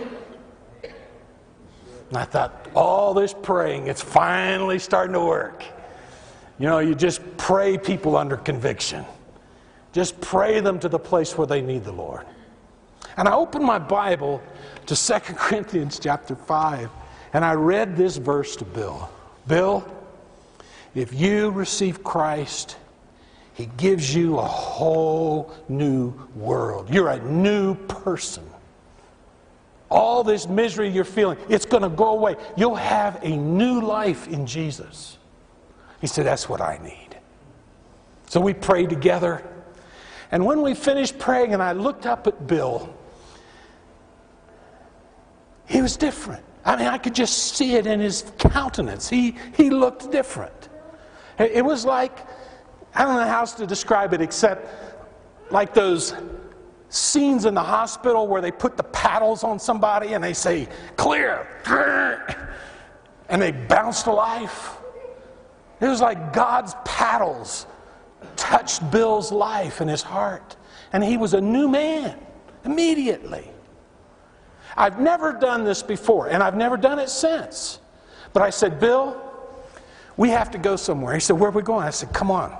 I 2.14 2.24
thought, 2.24 2.66
all 2.74 3.12
this 3.12 3.34
praying, 3.34 3.88
it's 3.88 4.00
finally 4.00 4.78
starting 4.78 5.12
to 5.12 5.20
work. 5.20 5.64
You 6.58 6.66
know, 6.66 6.78
you 6.78 6.94
just 6.94 7.20
pray 7.36 7.76
people 7.76 8.16
under 8.16 8.36
conviction. 8.36 9.04
Just 9.92 10.20
pray 10.20 10.60
them 10.60 10.78
to 10.80 10.88
the 10.88 10.98
place 10.98 11.36
where 11.36 11.46
they 11.46 11.60
need 11.60 11.84
the 11.84 11.92
Lord. 11.92 12.26
And 13.16 13.28
I 13.28 13.34
opened 13.34 13.64
my 13.64 13.78
Bible 13.78 14.42
to 14.86 14.96
2 14.96 15.12
Corinthians 15.34 15.98
chapter 15.98 16.34
5, 16.34 16.90
and 17.32 17.44
I 17.44 17.52
read 17.52 17.96
this 17.96 18.16
verse 18.16 18.56
to 18.56 18.64
Bill. 18.64 19.08
Bill, 19.46 19.86
if 20.94 21.12
you 21.12 21.50
receive 21.50 22.02
Christ, 22.02 22.76
he 23.54 23.66
gives 23.76 24.14
you 24.14 24.38
a 24.38 24.44
whole 24.44 25.54
new 25.68 26.12
world. 26.34 26.90
You're 26.90 27.08
a 27.08 27.22
new 27.24 27.74
person. 27.74 28.44
All 29.90 30.24
this 30.24 30.48
misery 30.48 30.88
you're 30.88 31.04
feeling, 31.04 31.38
it's 31.48 31.64
going 31.64 31.82
to 31.82 31.88
go 31.88 32.10
away. 32.10 32.36
You'll 32.56 32.74
have 32.74 33.18
a 33.22 33.36
new 33.36 33.80
life 33.80 34.26
in 34.28 34.46
Jesus. 34.46 35.16
He 36.06 36.08
said, 36.08 36.24
That's 36.24 36.48
what 36.48 36.60
I 36.60 36.78
need. 36.84 37.18
So 38.28 38.40
we 38.40 38.54
prayed 38.54 38.90
together. 38.90 39.44
And 40.30 40.46
when 40.46 40.62
we 40.62 40.72
finished 40.72 41.18
praying, 41.18 41.52
and 41.52 41.60
I 41.60 41.72
looked 41.72 42.06
up 42.06 42.28
at 42.28 42.46
Bill, 42.46 42.94
he 45.66 45.82
was 45.82 45.96
different. 45.96 46.44
I 46.64 46.76
mean, 46.76 46.86
I 46.86 46.98
could 46.98 47.12
just 47.12 47.56
see 47.56 47.74
it 47.74 47.88
in 47.88 47.98
his 47.98 48.24
countenance. 48.38 49.08
He, 49.08 49.36
he 49.56 49.68
looked 49.68 50.12
different. 50.12 50.68
It 51.40 51.64
was 51.64 51.84
like 51.84 52.16
I 52.94 53.04
don't 53.04 53.16
know 53.16 53.26
how 53.26 53.40
else 53.40 53.54
to 53.54 53.66
describe 53.66 54.14
it 54.14 54.20
except 54.20 54.64
like 55.50 55.74
those 55.74 56.14
scenes 56.88 57.46
in 57.46 57.54
the 57.54 57.64
hospital 57.64 58.28
where 58.28 58.40
they 58.40 58.52
put 58.52 58.76
the 58.76 58.84
paddles 58.84 59.42
on 59.42 59.58
somebody 59.58 60.12
and 60.12 60.22
they 60.22 60.34
say, 60.34 60.68
clear, 60.94 61.48
and 63.28 63.42
they 63.42 63.50
bounce 63.50 64.04
to 64.04 64.12
life. 64.12 64.75
It 65.80 65.88
was 65.88 66.00
like 66.00 66.32
God's 66.32 66.74
paddles 66.84 67.66
touched 68.36 68.90
Bill's 68.90 69.30
life 69.30 69.80
and 69.80 69.90
his 69.90 70.02
heart, 70.02 70.56
and 70.92 71.04
he 71.04 71.16
was 71.16 71.34
a 71.34 71.40
new 71.40 71.68
man 71.68 72.18
immediately. 72.64 73.50
I've 74.76 75.00
never 75.00 75.32
done 75.32 75.64
this 75.64 75.82
before, 75.82 76.28
and 76.28 76.42
I've 76.42 76.56
never 76.56 76.76
done 76.76 76.98
it 76.98 77.08
since. 77.08 77.80
But 78.32 78.42
I 78.42 78.50
said, 78.50 78.78
Bill, 78.78 79.20
we 80.16 80.30
have 80.30 80.50
to 80.50 80.58
go 80.58 80.76
somewhere. 80.76 81.14
He 81.14 81.20
said, 81.20 81.38
Where 81.38 81.48
are 81.48 81.52
we 81.52 81.62
going? 81.62 81.86
I 81.86 81.90
said, 81.90 82.12
Come 82.12 82.30
on. 82.30 82.56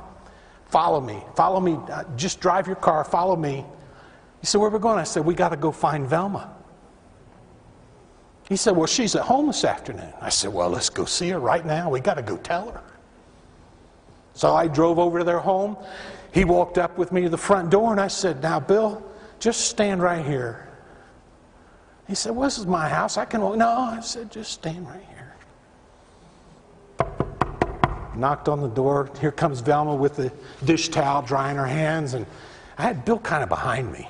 Follow 0.67 1.01
me. 1.01 1.23
Follow 1.37 1.61
me. 1.61 1.79
Uh, 1.91 2.05
just 2.17 2.41
drive 2.41 2.67
your 2.67 2.77
car. 2.77 3.05
Follow 3.05 3.37
me. 3.37 3.65
He 4.41 4.47
said, 4.47 4.59
Where 4.61 4.69
are 4.69 4.73
we 4.73 4.79
going? 4.79 4.99
I 4.99 5.05
said, 5.05 5.25
We 5.25 5.35
got 5.35 5.51
to 5.51 5.57
go 5.57 5.73
find 5.73 6.07
Velma. 6.07 6.53
He 8.49 8.57
said, 8.57 8.77
Well, 8.77 8.87
she's 8.87 9.15
at 9.17 9.23
home 9.23 9.49
this 9.49 9.65
afternoon. 9.65 10.13
I 10.21 10.29
said, 10.29 10.53
Well, 10.53 10.71
let's 10.71 10.89
go 10.89 11.05
see 11.05 11.29
her 11.31 11.39
right 11.39 11.65
now. 11.65 11.91
We 11.91 12.01
got 12.01 12.15
to 12.15 12.23
go 12.23 12.37
tell 12.39 12.71
her. 12.71 12.83
So 14.37 14.55
I 14.55 14.69
drove 14.69 15.01
over 15.01 15.19
to 15.19 15.25
their 15.25 15.41
home. 15.41 15.77
He 16.33 16.45
walked 16.45 16.79
up 16.79 16.97
with 16.97 17.11
me 17.11 17.23
to 17.23 17.29
the 17.29 17.39
front 17.39 17.71
door, 17.71 17.91
and 17.91 18.01
I 18.01 18.09
said, 18.09 18.43
Now, 18.43 18.61
Bill, 18.61 19.03
just 19.41 19.63
stand 19.63 20.01
right 20.03 20.25
here. 20.25 20.69
He 22.07 22.15
said, 22.15 22.37
Well, 22.37 22.45
this 22.45 22.59
is 22.59 22.67
my 22.67 22.89
house. 22.89 23.17
I 23.17 23.25
can 23.25 23.41
walk. 23.41 23.57
No, 23.57 23.69
I 23.69 24.01
said, 24.01 24.31
Just 24.31 24.53
stand 24.53 24.87
right 24.87 25.05
here 25.09 25.17
knocked 28.17 28.49
on 28.49 28.61
the 28.61 28.69
door. 28.69 29.11
Here 29.21 29.33
comes 29.33 29.61
Velma 29.61 29.95
with 29.95 30.17
the 30.17 30.33
dish 30.65 30.89
towel 30.89 31.23
drying 31.23 31.57
her 31.57 31.67
hands, 31.67 32.15
and 32.15 32.27
I 32.79 32.83
had 32.83 33.05
Bill 33.05 33.19
kind 33.19 33.43
of 33.43 33.49
behind 33.49 33.93
me. 33.93 34.09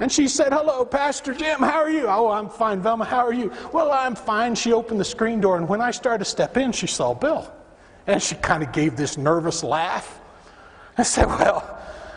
And 0.00 0.10
she 0.10 0.28
said, 0.28 0.52
Hello, 0.52 0.84
Pastor 0.84 1.34
Jim, 1.34 1.60
how 1.60 1.80
are 1.80 1.90
you? 1.90 2.06
Oh, 2.08 2.28
I'm 2.28 2.48
fine. 2.48 2.80
Velma, 2.80 3.04
how 3.04 3.24
are 3.24 3.32
you? 3.32 3.52
Well, 3.72 3.92
I'm 3.92 4.14
fine. 4.14 4.54
She 4.54 4.72
opened 4.72 5.00
the 5.00 5.04
screen 5.04 5.40
door, 5.40 5.56
and 5.56 5.68
when 5.68 5.80
I 5.80 5.90
started 5.90 6.24
to 6.24 6.30
step 6.30 6.56
in, 6.56 6.72
she 6.72 6.86
saw 6.86 7.14
Bill. 7.14 7.50
And 8.06 8.22
she 8.22 8.34
kind 8.36 8.62
of 8.62 8.72
gave 8.72 8.96
this 8.96 9.16
nervous 9.16 9.64
laugh. 9.64 10.20
I 10.98 11.02
said, 11.02 11.26
Well, 11.26 11.60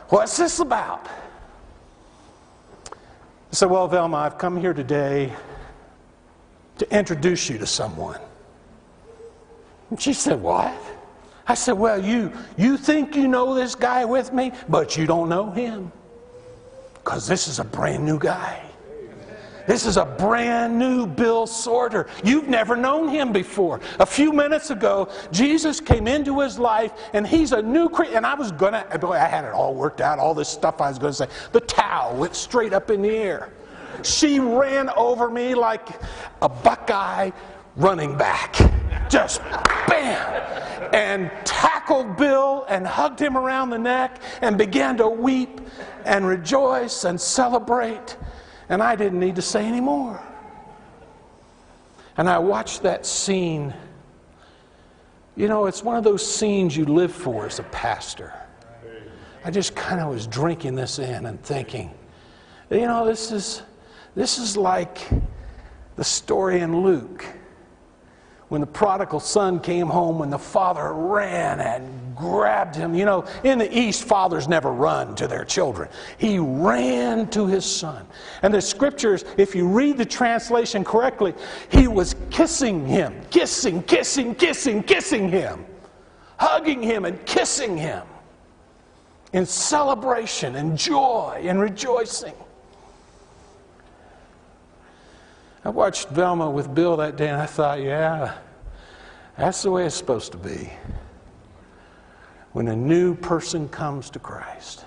what's 0.10 0.38
this 0.38 0.60
about? 0.60 1.08
I 2.88 3.52
said, 3.52 3.70
Well, 3.70 3.88
Velma, 3.88 4.18
I've 4.18 4.38
come 4.38 4.58
here 4.58 4.74
today 4.74 5.34
to 6.78 6.96
introduce 6.96 7.50
you 7.50 7.58
to 7.58 7.66
someone. 7.66 8.20
And 9.90 10.02
she 10.02 10.14
said, 10.14 10.42
What? 10.42 10.74
I 11.48 11.54
said, 11.54 11.74
Well, 11.74 12.04
you, 12.04 12.34
you 12.58 12.78
think 12.78 13.16
you 13.16 13.28
know 13.28 13.54
this 13.54 13.74
guy 13.74 14.04
with 14.04 14.34
me, 14.34 14.52
but 14.68 14.98
you 14.98 15.08
don't 15.08 15.30
know 15.30 15.52
him. 15.52 15.92
Because 16.96 17.26
this 17.26 17.48
is 17.48 17.60
a 17.60 17.64
brand 17.64 18.06
new 18.06 18.20
guy. 18.20 18.67
This 19.68 19.86
is 19.86 19.98
a 19.98 20.06
brand 20.06 20.80
new 20.80 21.06
Bill 21.06 21.46
Sorter. 21.46 22.08
You've 22.24 22.48
never 22.48 22.76
known 22.76 23.10
him 23.10 23.34
before. 23.34 23.82
A 24.00 24.06
few 24.06 24.32
minutes 24.32 24.72
ago, 24.72 25.10
Jesus 25.32 25.80
came 25.82 26.08
into 26.08 26.40
his 26.40 26.58
life 26.58 26.94
and 27.14 27.28
he's 27.28 27.52
a 27.52 27.62
new 27.62 27.90
creature. 27.90 28.16
And 28.16 28.26
I 28.26 28.34
was 28.34 28.52
going 28.54 28.74
to, 28.74 29.08
I 29.08 29.28
had 29.28 29.44
it 29.44 29.54
all 29.54 29.76
worked 29.76 30.02
out, 30.02 30.20
all 30.20 30.34
this 30.34 30.50
stuff 30.50 30.80
I 30.82 30.90
was 30.90 30.98
going 30.98 31.12
to 31.12 31.18
say. 31.18 31.28
The 31.52 31.62
towel 31.62 32.16
went 32.16 32.36
straight 32.36 32.74
up 32.74 32.90
in 32.90 33.02
the 33.02 33.10
air. 33.10 33.52
She 34.04 34.40
ran 34.40 34.90
over 34.92 35.30
me 35.30 35.54
like 35.54 35.90
a 36.42 36.50
buckeye 36.50 37.32
running 37.76 38.18
back 38.18 38.56
just 39.10 39.42
bam, 39.88 40.94
and 40.94 41.32
tackled 41.46 42.18
Bill 42.18 42.66
and 42.70 42.86
hugged 42.86 43.20
him 43.20 43.38
around 43.38 43.70
the 43.70 43.78
neck 43.78 44.22
and 44.42 44.58
began 44.58 44.98
to 44.98 45.08
weep 45.08 45.62
and 46.06 46.26
rejoice 46.26 47.04
and 47.04 47.20
celebrate. 47.20 48.18
And 48.70 48.84
I 48.84 48.96
didn't 48.96 49.20
need 49.20 49.36
to 49.36 49.42
say 49.42 49.66
any 49.66 49.80
more. 49.82 50.22
And 52.18 52.30
I 52.30 52.40
watched 52.40 52.84
that 52.84 53.06
scene. 53.06 53.74
You 55.36 55.48
know, 55.48 55.68
it's 55.68 55.84
one 55.84 55.96
of 55.96 56.04
those 56.04 56.26
scenes 56.26 56.76
you 56.76 56.86
live 56.86 57.12
for 57.12 57.46
as 57.46 57.60
a 57.60 57.64
pastor. 57.64 58.34
I 59.46 59.52
just 59.52 59.76
kind 59.76 60.02
of 60.02 60.10
was 60.10 60.28
drinking 60.28 60.76
this 60.76 61.00
in 61.00 61.26
and 61.26 61.42
thinking, 61.42 61.92
you 62.70 62.82
know, 62.82 63.06
this 63.06 63.32
is, 63.32 63.62
this 64.16 64.40
is 64.40 64.58
like 64.58 65.08
the 65.96 66.04
story 66.04 66.60
in 66.60 66.82
Luke 66.82 67.26
when 68.50 68.62
the 68.62 68.68
prodigal 68.68 69.20
son 69.20 69.60
came 69.60 69.88
home, 69.88 70.20
when 70.20 70.30
the 70.30 70.40
father 70.40 70.94
ran 70.94 71.60
and 71.60 72.16
grabbed 72.16 72.76
him. 72.76 72.96
You 72.96 73.06
know, 73.06 73.26
in 73.44 73.60
the 73.60 73.78
East, 73.78 74.06
fathers 74.06 74.48
never 74.48 74.72
run 74.72 75.16
to 75.16 75.28
their 75.28 75.44
children. 75.44 75.90
He 76.18 76.40
ran 76.40 77.30
to 77.30 77.46
his 77.46 77.66
son. 77.66 78.08
And 78.42 78.54
the 78.54 78.62
scriptures, 78.62 79.26
if 79.38 79.54
you 79.54 79.68
read 79.68 79.98
the 79.98 80.06
translation 80.06 80.84
correctly, 80.84 81.34
he 81.70 81.88
was 81.88 82.16
kissing 82.30 82.86
him, 82.86 83.14
kissing, 83.30 83.84
kissing, 83.84 84.34
kissing, 84.34 84.82
kissing 84.82 85.30
him, 85.30 85.66
hugging 86.38 86.82
him 86.82 87.06
and 87.06 87.24
kissing 87.26 87.78
him 87.78 88.04
in 89.34 89.46
celebration 89.46 90.56
and 90.56 90.78
joy 90.78 91.42
and 91.44 91.60
rejoicing. 91.60 92.34
I 95.68 95.70
watched 95.70 96.08
Velma 96.08 96.50
with 96.50 96.74
Bill 96.74 96.96
that 96.96 97.18
day 97.18 97.28
and 97.28 97.42
I 97.42 97.46
thought, 97.46 97.82
yeah, 97.82 98.38
that's 99.38 99.64
the 99.64 99.70
way 99.70 99.86
it's 99.86 99.96
supposed 99.96 100.32
to 100.32 100.38
be. 100.38 100.70
When 102.54 102.70
a 102.70 102.76
new 102.76 103.16
person 103.16 103.68
comes 103.68 104.10
to 104.12 104.20
Christ. 104.20 104.86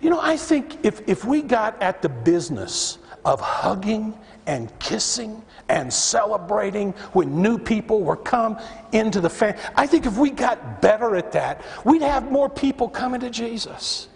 You 0.00 0.10
know, 0.10 0.20
I 0.20 0.36
think 0.36 0.86
if, 0.86 1.08
if 1.08 1.24
we 1.24 1.42
got 1.42 1.82
at 1.82 2.02
the 2.02 2.08
business 2.08 2.98
of 3.24 3.40
hugging 3.40 4.16
and 4.46 4.70
kissing 4.78 5.42
and 5.68 5.92
celebrating 5.92 6.92
when 7.14 7.42
new 7.42 7.58
people 7.58 8.02
were 8.02 8.14
come 8.14 8.60
into 8.92 9.20
the 9.20 9.28
family, 9.28 9.60
I 9.74 9.88
think 9.88 10.06
if 10.06 10.16
we 10.18 10.30
got 10.30 10.80
better 10.80 11.16
at 11.16 11.32
that, 11.32 11.64
we'd 11.84 12.02
have 12.02 12.30
more 12.30 12.48
people 12.48 12.88
coming 12.88 13.18
to 13.22 13.30
Jesus 13.30 14.06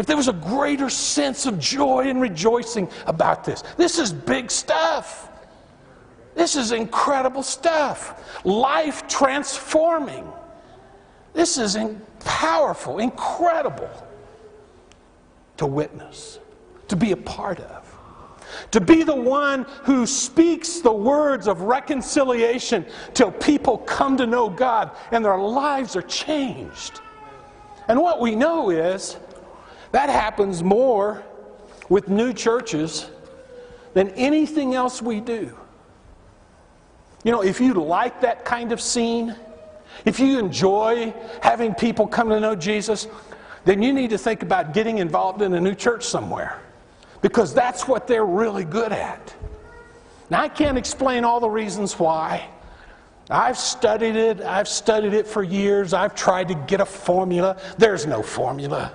if 0.00 0.06
there 0.06 0.16
was 0.16 0.28
a 0.28 0.32
greater 0.32 0.88
sense 0.88 1.44
of 1.44 1.58
joy 1.58 2.08
and 2.08 2.22
rejoicing 2.22 2.88
about 3.06 3.44
this. 3.44 3.62
This 3.76 3.98
is 3.98 4.10
big 4.10 4.50
stuff. 4.50 5.28
This 6.34 6.56
is 6.56 6.72
incredible 6.72 7.42
stuff. 7.42 8.42
Life 8.46 9.06
transforming. 9.08 10.26
This 11.34 11.58
is 11.58 11.76
in 11.76 12.00
powerful, 12.20 12.98
incredible 12.98 13.90
to 15.58 15.66
witness, 15.66 16.38
to 16.88 16.96
be 16.96 17.12
a 17.12 17.16
part 17.18 17.60
of. 17.60 17.98
To 18.70 18.80
be 18.80 19.02
the 19.02 19.14
one 19.14 19.66
who 19.82 20.06
speaks 20.06 20.80
the 20.80 20.90
words 20.90 21.46
of 21.46 21.60
reconciliation 21.60 22.86
till 23.12 23.32
people 23.32 23.76
come 23.76 24.16
to 24.16 24.26
know 24.26 24.48
God 24.48 24.92
and 25.12 25.22
their 25.22 25.36
lives 25.36 25.94
are 25.94 26.02
changed. 26.02 27.02
And 27.86 28.00
what 28.00 28.18
we 28.18 28.34
know 28.34 28.70
is 28.70 29.18
that 29.92 30.08
happens 30.08 30.62
more 30.62 31.22
with 31.88 32.08
new 32.08 32.32
churches 32.32 33.10
than 33.94 34.10
anything 34.10 34.74
else 34.74 35.02
we 35.02 35.20
do. 35.20 35.56
You 37.24 37.32
know, 37.32 37.42
if 37.42 37.60
you 37.60 37.74
like 37.74 38.20
that 38.22 38.44
kind 38.44 38.72
of 38.72 38.80
scene, 38.80 39.34
if 40.04 40.18
you 40.20 40.38
enjoy 40.38 41.12
having 41.42 41.74
people 41.74 42.06
come 42.06 42.28
to 42.30 42.40
know 42.40 42.54
Jesus, 42.54 43.08
then 43.64 43.82
you 43.82 43.92
need 43.92 44.10
to 44.10 44.18
think 44.18 44.42
about 44.42 44.72
getting 44.72 44.98
involved 44.98 45.42
in 45.42 45.52
a 45.52 45.60
new 45.60 45.74
church 45.74 46.04
somewhere 46.04 46.60
because 47.20 47.52
that's 47.52 47.86
what 47.86 48.06
they're 48.06 48.24
really 48.24 48.64
good 48.64 48.92
at. 48.92 49.34
Now, 50.30 50.40
I 50.40 50.48
can't 50.48 50.78
explain 50.78 51.24
all 51.24 51.40
the 51.40 51.50
reasons 51.50 51.98
why. 51.98 52.48
I've 53.28 53.58
studied 53.58 54.16
it, 54.16 54.40
I've 54.40 54.68
studied 54.68 55.12
it 55.12 55.26
for 55.26 55.42
years, 55.42 55.92
I've 55.92 56.14
tried 56.14 56.48
to 56.48 56.54
get 56.54 56.80
a 56.80 56.86
formula. 56.86 57.58
There's 57.78 58.06
no 58.06 58.22
formula. 58.22 58.92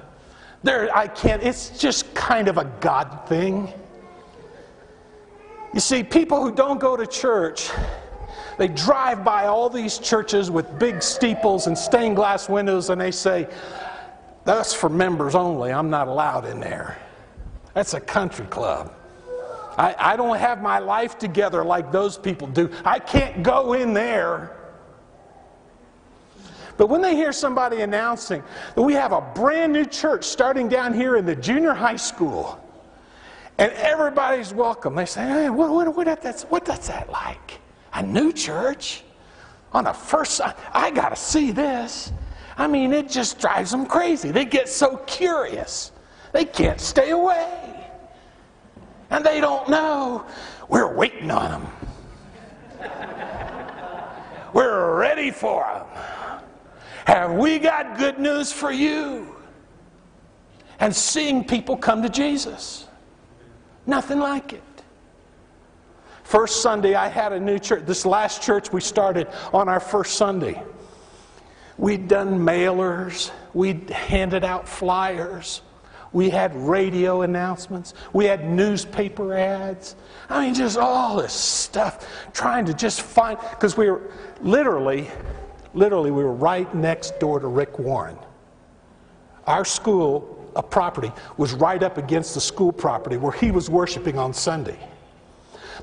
There, 0.65 0.89
I 0.97 1.07
can't, 1.07 1.43
it's 1.43 1.69
just 1.77 2.11
kind 2.15 2.47
of 2.47 2.57
a 2.57 2.65
God 2.79 3.27
thing. 3.27 3.71
You 5.75 5.79
see, 5.79 6.03
people 6.03 6.41
who 6.41 6.51
don't 6.51 6.79
go 6.79 6.97
to 6.97 7.05
church, 7.05 7.69
they 8.57 8.69
drive 8.69 9.23
by 9.23 9.45
all 9.45 9.69
these 9.69 9.99
churches 9.99 10.49
with 10.49 10.79
big 10.79 11.03
steeples 11.03 11.67
and 11.67 11.77
stained 11.77 12.15
glass 12.15 12.49
windows 12.49 12.89
and 12.89 12.99
they 12.99 13.11
say, 13.11 13.47
That's 14.43 14.73
for 14.73 14.89
members 14.89 15.35
only. 15.35 15.71
I'm 15.71 15.91
not 15.91 16.07
allowed 16.07 16.45
in 16.45 16.59
there. 16.59 16.97
That's 17.75 17.93
a 17.93 17.99
country 17.99 18.47
club. 18.47 18.91
I, 19.77 19.93
I 19.99 20.15
don't 20.15 20.39
have 20.39 20.63
my 20.63 20.79
life 20.79 21.19
together 21.19 21.63
like 21.63 21.91
those 21.91 22.17
people 22.17 22.47
do. 22.47 22.71
I 22.83 22.97
can't 22.97 23.43
go 23.43 23.73
in 23.73 23.93
there. 23.93 24.57
But 26.77 26.87
when 26.87 27.01
they 27.01 27.15
hear 27.15 27.31
somebody 27.31 27.81
announcing 27.81 28.43
that 28.75 28.81
we 28.81 28.93
have 28.93 29.11
a 29.11 29.21
brand 29.21 29.71
new 29.73 29.85
church 29.85 30.25
starting 30.25 30.67
down 30.67 30.93
here 30.93 31.15
in 31.15 31.25
the 31.25 31.35
junior 31.35 31.73
high 31.73 31.95
school, 31.95 32.61
and 33.57 33.71
everybody's 33.73 34.53
welcome, 34.53 34.95
they 34.95 35.05
say, 35.05 35.25
hey, 35.25 35.49
what, 35.49 35.71
what, 35.71 35.95
what, 35.95 36.21
that's, 36.21 36.43
what 36.43 36.65
that's 36.65 36.87
that 36.89 37.09
like? 37.09 37.59
A 37.93 38.03
new 38.03 38.33
church? 38.33 39.03
On 39.71 39.87
a 39.87 39.93
first, 39.93 40.41
I 40.73 40.91
got 40.91 41.09
to 41.09 41.15
see 41.15 41.51
this. 41.51 42.11
I 42.57 42.67
mean, 42.67 42.93
it 42.93 43.09
just 43.09 43.39
drives 43.39 43.71
them 43.71 43.85
crazy. 43.85 44.31
They 44.31 44.45
get 44.45 44.69
so 44.69 44.97
curious. 45.05 45.91
They 46.31 46.45
can't 46.45 46.79
stay 46.79 47.11
away. 47.11 47.89
And 49.09 49.25
they 49.25 49.39
don't 49.39 49.69
know. 49.69 50.25
We're 50.69 50.93
waiting 50.93 51.31
on 51.31 51.51
them. 51.51 51.71
We're 54.53 54.97
ready 54.97 55.31
for 55.31 55.63
them. 55.63 56.03
Have 57.05 57.33
we 57.33 57.59
got 57.59 57.97
good 57.97 58.19
news 58.19 58.51
for 58.51 58.71
you? 58.71 59.35
And 60.79 60.93
seeing 60.95 61.43
people 61.43 61.77
come 61.77 62.01
to 62.01 62.09
Jesus. 62.09 62.87
Nothing 63.85 64.19
like 64.19 64.53
it. 64.53 64.63
First 66.23 66.61
Sunday, 66.61 66.95
I 66.95 67.07
had 67.07 67.33
a 67.33 67.39
new 67.39 67.59
church. 67.59 67.85
This 67.85 68.05
last 68.05 68.41
church 68.41 68.73
we 68.73 68.81
started 68.81 69.27
on 69.53 69.69
our 69.69 69.79
first 69.79 70.15
Sunday. 70.15 70.61
We'd 71.77 72.07
done 72.07 72.39
mailers, 72.39 73.31
we'd 73.53 73.89
handed 73.89 74.43
out 74.43 74.67
flyers, 74.67 75.61
we 76.13 76.29
had 76.29 76.55
radio 76.55 77.21
announcements, 77.21 77.93
we 78.13 78.25
had 78.25 78.49
newspaper 78.49 79.33
ads. 79.33 79.97
I 80.29 80.45
mean, 80.45 80.53
just 80.53 80.77
all 80.77 81.17
this 81.17 81.33
stuff, 81.33 82.07
trying 82.33 82.65
to 82.65 82.73
just 82.73 83.01
find, 83.01 83.37
because 83.51 83.75
we 83.75 83.89
were 83.89 84.09
literally 84.41 85.11
literally, 85.75 86.09
we 86.11 86.23
were 86.23 86.33
right 86.33 86.73
next 86.73 87.19
door 87.19 87.39
to 87.39 87.47
Rick 87.47 87.77
Warren. 87.77 88.17
Our 89.45 89.65
school, 89.65 90.49
a 90.55 90.63
property, 90.63 91.11
was 91.37 91.53
right 91.53 91.83
up 91.83 91.97
against 91.97 92.33
the 92.33 92.41
school 92.41 92.71
property 92.71 93.17
where 93.17 93.33
he 93.33 93.51
was 93.51 93.69
worshiping 93.69 94.17
on 94.17 94.33
Sunday. 94.33 94.79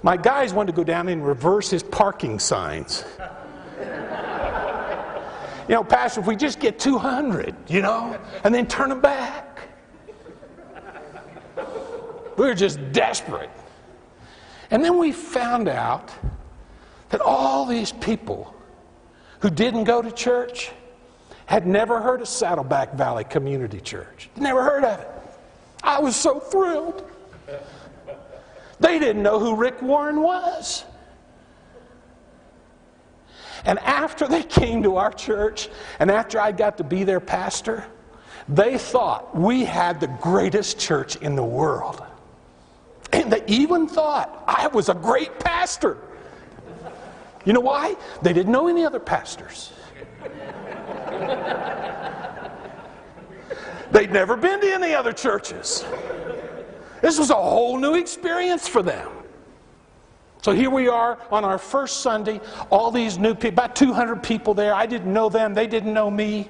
My 0.02 0.16
guys 0.16 0.52
wanted 0.52 0.72
to 0.72 0.76
go 0.76 0.84
down 0.84 1.08
and 1.08 1.24
reverse 1.24 1.70
his 1.70 1.82
parking 1.82 2.38
signs. 2.38 3.04
you 3.78 5.74
know, 5.74 5.84
Pastor, 5.84 6.20
if 6.20 6.26
we 6.26 6.34
just 6.34 6.58
get 6.58 6.78
200, 6.80 7.54
you 7.68 7.82
know, 7.82 8.18
and 8.42 8.52
then 8.52 8.66
turn 8.66 8.88
them 8.88 9.00
back. 9.00 9.60
We 12.36 12.46
were 12.46 12.54
just 12.54 12.80
desperate. 12.92 13.50
And 14.70 14.82
then 14.82 14.96
we 14.98 15.12
found 15.12 15.68
out 15.68 16.10
that 17.10 17.20
all 17.20 17.66
these 17.66 17.92
people 17.92 18.54
who 19.42 19.50
didn't 19.50 19.84
go 19.84 20.00
to 20.00 20.10
church 20.12 20.70
had 21.46 21.66
never 21.66 22.00
heard 22.00 22.22
of 22.22 22.28
Saddleback 22.28 22.94
Valley 22.94 23.24
Community 23.24 23.80
Church. 23.80 24.30
Never 24.36 24.62
heard 24.62 24.84
of 24.84 25.00
it. 25.00 25.08
I 25.82 25.98
was 26.00 26.14
so 26.14 26.38
thrilled. 26.38 27.10
They 28.78 29.00
didn't 29.00 29.22
know 29.22 29.40
who 29.40 29.56
Rick 29.56 29.82
Warren 29.82 30.22
was. 30.22 30.84
And 33.64 33.78
after 33.80 34.26
they 34.28 34.44
came 34.44 34.82
to 34.84 34.96
our 34.96 35.12
church, 35.12 35.68
and 35.98 36.10
after 36.10 36.40
I 36.40 36.52
got 36.52 36.78
to 36.78 36.84
be 36.84 37.04
their 37.04 37.20
pastor, 37.20 37.84
they 38.48 38.78
thought 38.78 39.36
we 39.36 39.64
had 39.64 40.00
the 40.00 40.08
greatest 40.08 40.78
church 40.78 41.16
in 41.16 41.34
the 41.34 41.44
world. 41.44 42.02
And 43.12 43.32
they 43.32 43.42
even 43.46 43.88
thought 43.88 44.44
I 44.46 44.68
was 44.68 44.88
a 44.88 44.94
great 44.94 45.38
pastor. 45.40 45.98
You 47.44 47.52
know 47.52 47.60
why? 47.60 47.96
They 48.22 48.32
didn't 48.32 48.52
know 48.52 48.68
any 48.68 48.84
other 48.84 49.00
pastors. 49.00 49.72
They'd 53.90 54.12
never 54.12 54.36
been 54.36 54.60
to 54.60 54.72
any 54.72 54.94
other 54.94 55.12
churches. 55.12 55.84
This 57.02 57.18
was 57.18 57.30
a 57.30 57.34
whole 57.34 57.78
new 57.78 57.94
experience 57.94 58.66
for 58.66 58.82
them. 58.82 59.08
So 60.42 60.52
here 60.52 60.70
we 60.70 60.88
are 60.88 61.18
on 61.30 61.44
our 61.44 61.58
first 61.58 62.00
Sunday, 62.00 62.40
all 62.70 62.90
these 62.90 63.18
new 63.18 63.34
people, 63.34 63.50
about 63.50 63.76
200 63.76 64.22
people 64.22 64.54
there. 64.54 64.74
I 64.74 64.86
didn't 64.86 65.12
know 65.12 65.28
them, 65.28 65.54
they 65.54 65.68
didn't 65.68 65.94
know 65.94 66.10
me. 66.10 66.48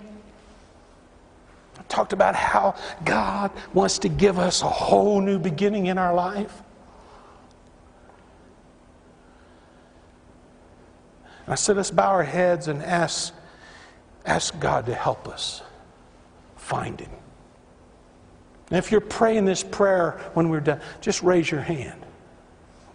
I 1.78 1.82
talked 1.88 2.12
about 2.12 2.34
how 2.34 2.74
God 3.04 3.50
wants 3.74 3.98
to 3.98 4.08
give 4.08 4.38
us 4.38 4.62
a 4.62 4.68
whole 4.68 5.20
new 5.20 5.38
beginning 5.38 5.86
in 5.86 5.98
our 5.98 6.14
life. 6.14 6.61
I 11.52 11.54
said, 11.54 11.76
let's 11.76 11.90
bow 11.90 12.08
our 12.08 12.22
heads 12.22 12.68
and 12.68 12.82
ask, 12.82 13.34
ask 14.24 14.58
God 14.58 14.86
to 14.86 14.94
help 14.94 15.28
us 15.28 15.62
find 16.56 16.98
Him. 16.98 17.10
And 18.70 18.78
if 18.78 18.90
you're 18.90 19.02
praying 19.02 19.44
this 19.44 19.62
prayer 19.62 20.18
when 20.32 20.48
we're 20.48 20.60
done, 20.60 20.80
just 21.02 21.22
raise 21.22 21.50
your 21.50 21.60
hand. 21.60 22.06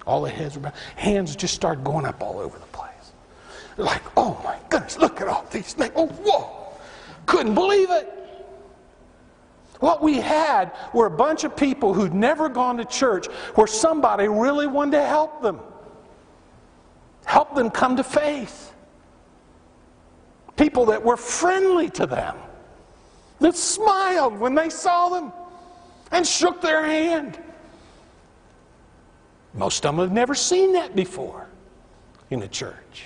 All 0.07 0.23
the 0.23 0.29
heads 0.29 0.57
are 0.57 0.73
hands 0.95 1.35
just 1.35 1.53
start 1.53 1.83
going 1.83 2.05
up 2.05 2.23
all 2.23 2.39
over 2.39 2.57
the 2.57 2.65
place. 2.67 2.87
Like, 3.77 4.01
oh 4.17 4.41
my 4.43 4.57
goodness, 4.69 4.97
look 4.97 5.21
at 5.21 5.27
all 5.27 5.45
these 5.51 5.73
things. 5.73 5.91
Oh, 5.95 6.07
whoa. 6.07 6.73
Couldn't 7.27 7.53
believe 7.53 7.91
it. 7.91 8.11
What 9.79 10.01
we 10.01 10.15
had 10.15 10.71
were 10.93 11.05
a 11.05 11.11
bunch 11.11 11.43
of 11.43 11.55
people 11.55 11.93
who'd 11.93 12.13
never 12.13 12.49
gone 12.49 12.77
to 12.77 12.85
church 12.85 13.27
where 13.53 13.67
somebody 13.67 14.27
really 14.27 14.65
wanted 14.65 14.93
to 14.93 15.05
help 15.05 15.43
them. 15.43 15.59
Help 17.27 17.53
them 17.55 17.69
come 17.69 17.97
to 17.97 18.03
faith. 18.05 18.73
People 20.55 20.85
that 20.85 21.03
were 21.03 21.17
friendly 21.17 21.89
to 21.89 22.05
them, 22.05 22.37
that 23.39 23.55
smiled 23.55 24.39
when 24.39 24.55
they 24.55 24.69
saw 24.69 25.09
them 25.09 25.33
and 26.11 26.25
shook 26.25 26.61
their 26.61 26.85
hand. 26.85 27.37
Most 29.53 29.85
of 29.85 29.93
them 29.97 30.05
have 30.05 30.13
never 30.13 30.33
seen 30.33 30.71
that 30.73 30.95
before 30.95 31.49
in 32.29 32.41
a 32.43 32.47
church. 32.47 33.03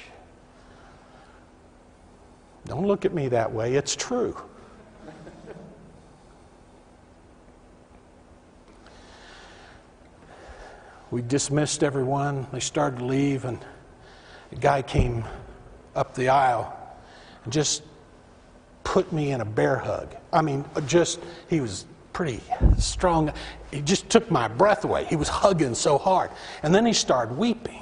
Don't 2.66 2.86
look 2.86 3.06
at 3.06 3.14
me 3.16 3.28
that 3.30 3.52
way, 3.52 3.74
it's 3.74 3.96
true. 3.96 4.38
we 11.10 11.24
dismissed 11.24 11.84
everyone. 11.84 12.46
They 12.54 12.60
started 12.60 13.00
to 13.00 13.06
leave, 13.06 13.46
and 13.46 13.58
a 14.52 14.56
guy 14.56 14.82
came 14.82 15.24
up 15.96 16.14
the 16.14 16.30
aisle 16.30 16.78
and 17.44 17.54
just 17.54 17.84
put 18.84 19.12
me 19.14 19.32
in 19.32 19.42
a 19.42 19.46
bear 19.46 19.78
hug. 19.78 20.16
I 20.34 20.42
mean, 20.42 20.66
just, 20.86 21.20
he 21.50 21.62
was 21.62 21.86
pretty 22.14 22.42
strong. 22.78 23.32
He 23.72 23.82
just 23.82 24.10
took 24.10 24.30
my 24.30 24.48
breath 24.48 24.84
away. 24.84 25.06
He 25.06 25.16
was 25.16 25.30
hugging 25.30 25.76
so 25.76 25.98
hard. 25.98 26.32
And 26.64 26.74
then 26.74 26.86
he 26.86 26.94
started 26.94 27.38
weeping. 27.38 27.82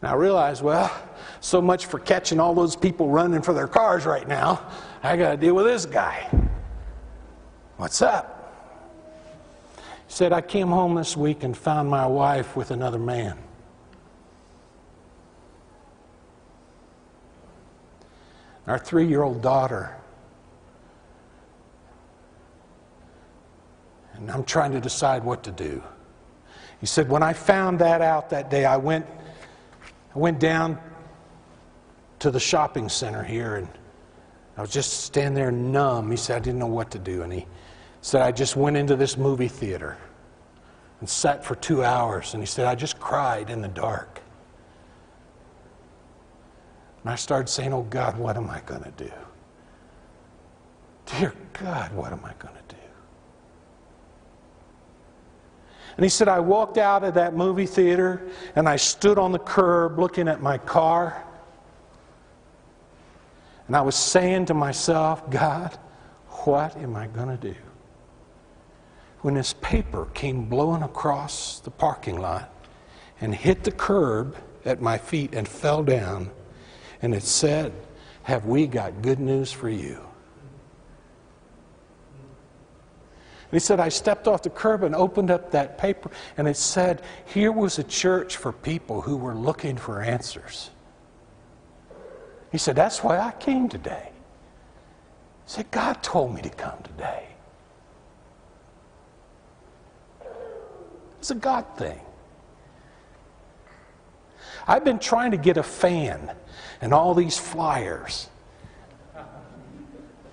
And 0.00 0.10
I 0.10 0.14
realized, 0.14 0.62
well, 0.62 0.90
so 1.40 1.60
much 1.60 1.86
for 1.86 1.98
catching 1.98 2.40
all 2.40 2.54
those 2.54 2.74
people 2.74 3.08
running 3.08 3.42
for 3.42 3.54
their 3.54 3.68
cars 3.68 4.04
right 4.04 4.26
now. 4.26 4.68
I 5.02 5.16
got 5.16 5.30
to 5.32 5.36
deal 5.36 5.54
with 5.54 5.66
this 5.66 5.86
guy. 5.86 6.28
What's 7.76 8.02
up? 8.02 8.41
Said, 10.12 10.30
I 10.30 10.42
came 10.42 10.68
home 10.68 10.94
this 10.94 11.16
week 11.16 11.42
and 11.42 11.56
found 11.56 11.88
my 11.88 12.06
wife 12.06 12.54
with 12.54 12.70
another 12.70 12.98
man. 12.98 13.38
Our 18.66 18.78
three 18.78 19.06
year 19.06 19.22
old 19.22 19.40
daughter 19.40 19.96
and 24.12 24.30
I'm 24.30 24.44
trying 24.44 24.72
to 24.72 24.80
decide 24.80 25.24
what 25.24 25.44
to 25.44 25.50
do. 25.50 25.82
He 26.78 26.84
said, 26.84 27.08
When 27.08 27.22
I 27.22 27.32
found 27.32 27.78
that 27.78 28.02
out 28.02 28.28
that 28.28 28.50
day, 28.50 28.66
I 28.66 28.76
went, 28.76 29.06
I 30.14 30.18
went 30.18 30.38
down 30.38 30.78
to 32.18 32.30
the 32.30 32.38
shopping 32.38 32.90
center 32.90 33.24
here 33.24 33.56
and 33.56 33.68
I 34.58 34.60
was 34.60 34.70
just 34.70 35.04
standing 35.04 35.32
there 35.32 35.50
numb. 35.50 36.10
He 36.10 36.18
said, 36.18 36.36
I 36.36 36.40
didn't 36.40 36.58
know 36.58 36.66
what 36.66 36.90
to 36.90 36.98
do. 36.98 37.22
And 37.22 37.32
he 37.32 37.46
said, 38.02 38.20
I 38.20 38.32
just 38.32 38.56
went 38.56 38.76
into 38.76 38.96
this 38.96 39.16
movie 39.16 39.48
theater 39.48 39.96
and 41.00 41.08
sat 41.08 41.44
for 41.44 41.54
two 41.54 41.82
hours. 41.82 42.34
And 42.34 42.42
he 42.42 42.46
said, 42.46 42.66
I 42.66 42.74
just 42.74 43.00
cried 43.00 43.48
in 43.48 43.62
the 43.62 43.68
dark. 43.68 44.20
And 47.02 47.10
I 47.10 47.14
started 47.14 47.48
saying, 47.48 47.72
Oh 47.72 47.82
God, 47.82 48.18
what 48.18 48.36
am 48.36 48.50
I 48.50 48.60
going 48.66 48.82
to 48.82 48.90
do? 48.90 49.10
Dear 51.06 51.32
God, 51.54 51.92
what 51.94 52.12
am 52.12 52.24
I 52.24 52.32
going 52.38 52.54
to 52.54 52.74
do? 52.74 52.80
And 55.96 56.04
he 56.04 56.08
said, 56.08 56.26
I 56.26 56.40
walked 56.40 56.78
out 56.78 57.04
of 57.04 57.14
that 57.14 57.34
movie 57.34 57.66
theater 57.66 58.28
and 58.56 58.68
I 58.68 58.76
stood 58.76 59.18
on 59.18 59.30
the 59.30 59.38
curb 59.38 59.98
looking 59.98 60.26
at 60.26 60.42
my 60.42 60.58
car. 60.58 61.24
And 63.66 63.76
I 63.76 63.80
was 63.80 63.94
saying 63.94 64.46
to 64.46 64.54
myself, 64.54 65.28
God, 65.30 65.78
what 66.44 66.76
am 66.76 66.96
I 66.96 67.06
going 67.08 67.28
to 67.28 67.36
do? 67.36 67.54
When 69.22 69.34
this 69.34 69.54
paper 69.60 70.06
came 70.14 70.44
blowing 70.44 70.82
across 70.82 71.60
the 71.60 71.70
parking 71.70 72.20
lot 72.20 72.52
and 73.20 73.34
hit 73.34 73.64
the 73.64 73.70
curb 73.70 74.36
at 74.64 74.80
my 74.80 74.98
feet 74.98 75.34
and 75.34 75.46
fell 75.46 75.82
down, 75.82 76.30
and 77.00 77.14
it 77.14 77.22
said, 77.22 77.72
Have 78.24 78.46
we 78.46 78.66
got 78.66 79.00
good 79.00 79.20
news 79.20 79.50
for 79.50 79.68
you? 79.68 80.00
he 83.52 83.58
said, 83.58 83.80
I 83.80 83.90
stepped 83.90 84.26
off 84.26 84.42
the 84.42 84.50
curb 84.50 84.82
and 84.82 84.94
opened 84.94 85.30
up 85.30 85.50
that 85.50 85.76
paper, 85.76 86.10
and 86.38 86.48
it 86.48 86.56
said, 86.56 87.02
Here 87.26 87.52
was 87.52 87.78
a 87.78 87.84
church 87.84 88.38
for 88.38 88.50
people 88.50 89.02
who 89.02 89.16
were 89.16 89.34
looking 89.34 89.76
for 89.76 90.00
answers. 90.00 90.70
He 92.50 92.58
said, 92.58 92.76
That's 92.76 93.04
why 93.04 93.18
I 93.18 93.32
came 93.32 93.68
today. 93.68 94.10
He 95.44 95.50
said, 95.50 95.70
God 95.70 96.02
told 96.02 96.34
me 96.34 96.40
to 96.40 96.48
come 96.48 96.82
today. 96.82 97.21
It's 101.22 101.30
a 101.30 101.36
God 101.36 101.64
thing. 101.76 102.00
I've 104.66 104.82
been 104.82 104.98
trying 104.98 105.30
to 105.30 105.36
get 105.36 105.56
a 105.56 105.62
fan 105.62 106.32
and 106.80 106.92
all 106.92 107.14
these 107.14 107.38
flyers. 107.38 108.28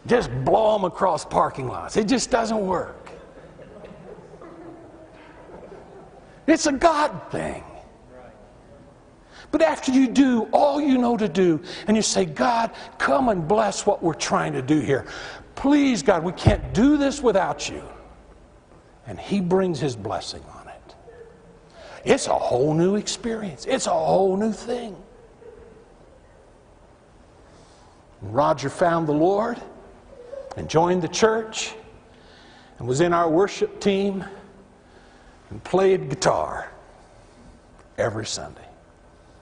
Just 0.07 0.31
blow 0.43 0.73
them 0.73 0.85
across 0.85 1.23
parking 1.23 1.67
lots. 1.67 1.95
It 1.95 2.07
just 2.07 2.31
doesn't 2.31 2.65
work. 2.65 3.11
It's 6.47 6.65
a 6.65 6.71
God 6.71 7.21
thing. 7.29 7.63
But 9.51 9.61
after 9.61 9.91
you 9.91 10.07
do 10.07 10.49
all 10.51 10.81
you 10.81 10.97
know 10.97 11.17
to 11.17 11.29
do, 11.29 11.61
and 11.85 11.95
you 11.95 12.01
say, 12.01 12.25
God, 12.25 12.71
come 12.97 13.29
and 13.29 13.47
bless 13.47 13.85
what 13.85 14.01
we're 14.01 14.15
trying 14.15 14.53
to 14.53 14.63
do 14.63 14.79
here. 14.79 15.05
Please, 15.53 16.01
God, 16.01 16.23
we 16.23 16.31
can't 16.31 16.73
do 16.73 16.97
this 16.97 17.21
without 17.21 17.69
you. 17.69 17.83
And 19.05 19.19
He 19.19 19.39
brings 19.39 19.79
His 19.79 19.95
blessing 19.95 20.41
on. 20.51 20.58
It's 22.05 22.27
a 22.27 22.33
whole 22.33 22.73
new 22.73 22.95
experience, 22.95 23.65
it's 23.65 23.87
a 23.87 23.91
whole 23.91 24.37
new 24.37 24.53
thing. 24.53 24.95
Roger 28.21 28.69
found 28.69 29.07
the 29.07 29.13
Lord 29.13 29.61
and 30.57 30.69
joined 30.69 31.01
the 31.01 31.07
church 31.07 31.73
and 32.77 32.87
was 32.87 33.01
in 33.01 33.13
our 33.13 33.29
worship 33.29 33.79
team 33.79 34.25
and 35.49 35.63
played 35.63 36.09
guitar 36.09 36.71
every 37.97 38.25
Sunday 38.25 38.67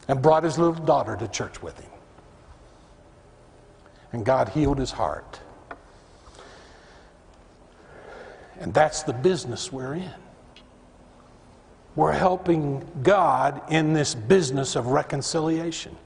and 0.08 0.22
brought 0.22 0.44
his 0.44 0.58
little 0.58 0.84
daughter 0.86 1.16
to 1.18 1.28
church 1.28 1.62
with 1.62 1.80
him. 1.80 1.92
And 4.14 4.26
God 4.26 4.50
healed 4.50 4.78
his 4.78 4.92
heart. 4.92 5.40
And 8.60 8.74
that's 8.74 9.04
the 9.04 9.14
business 9.14 9.72
we're 9.72 9.96
in. 9.96 10.27
We're 11.98 12.12
helping 12.12 12.88
God 13.02 13.60
in 13.72 13.94
this 13.94 14.14
business 14.14 14.76
of 14.76 14.86
reconciliation. 14.86 15.98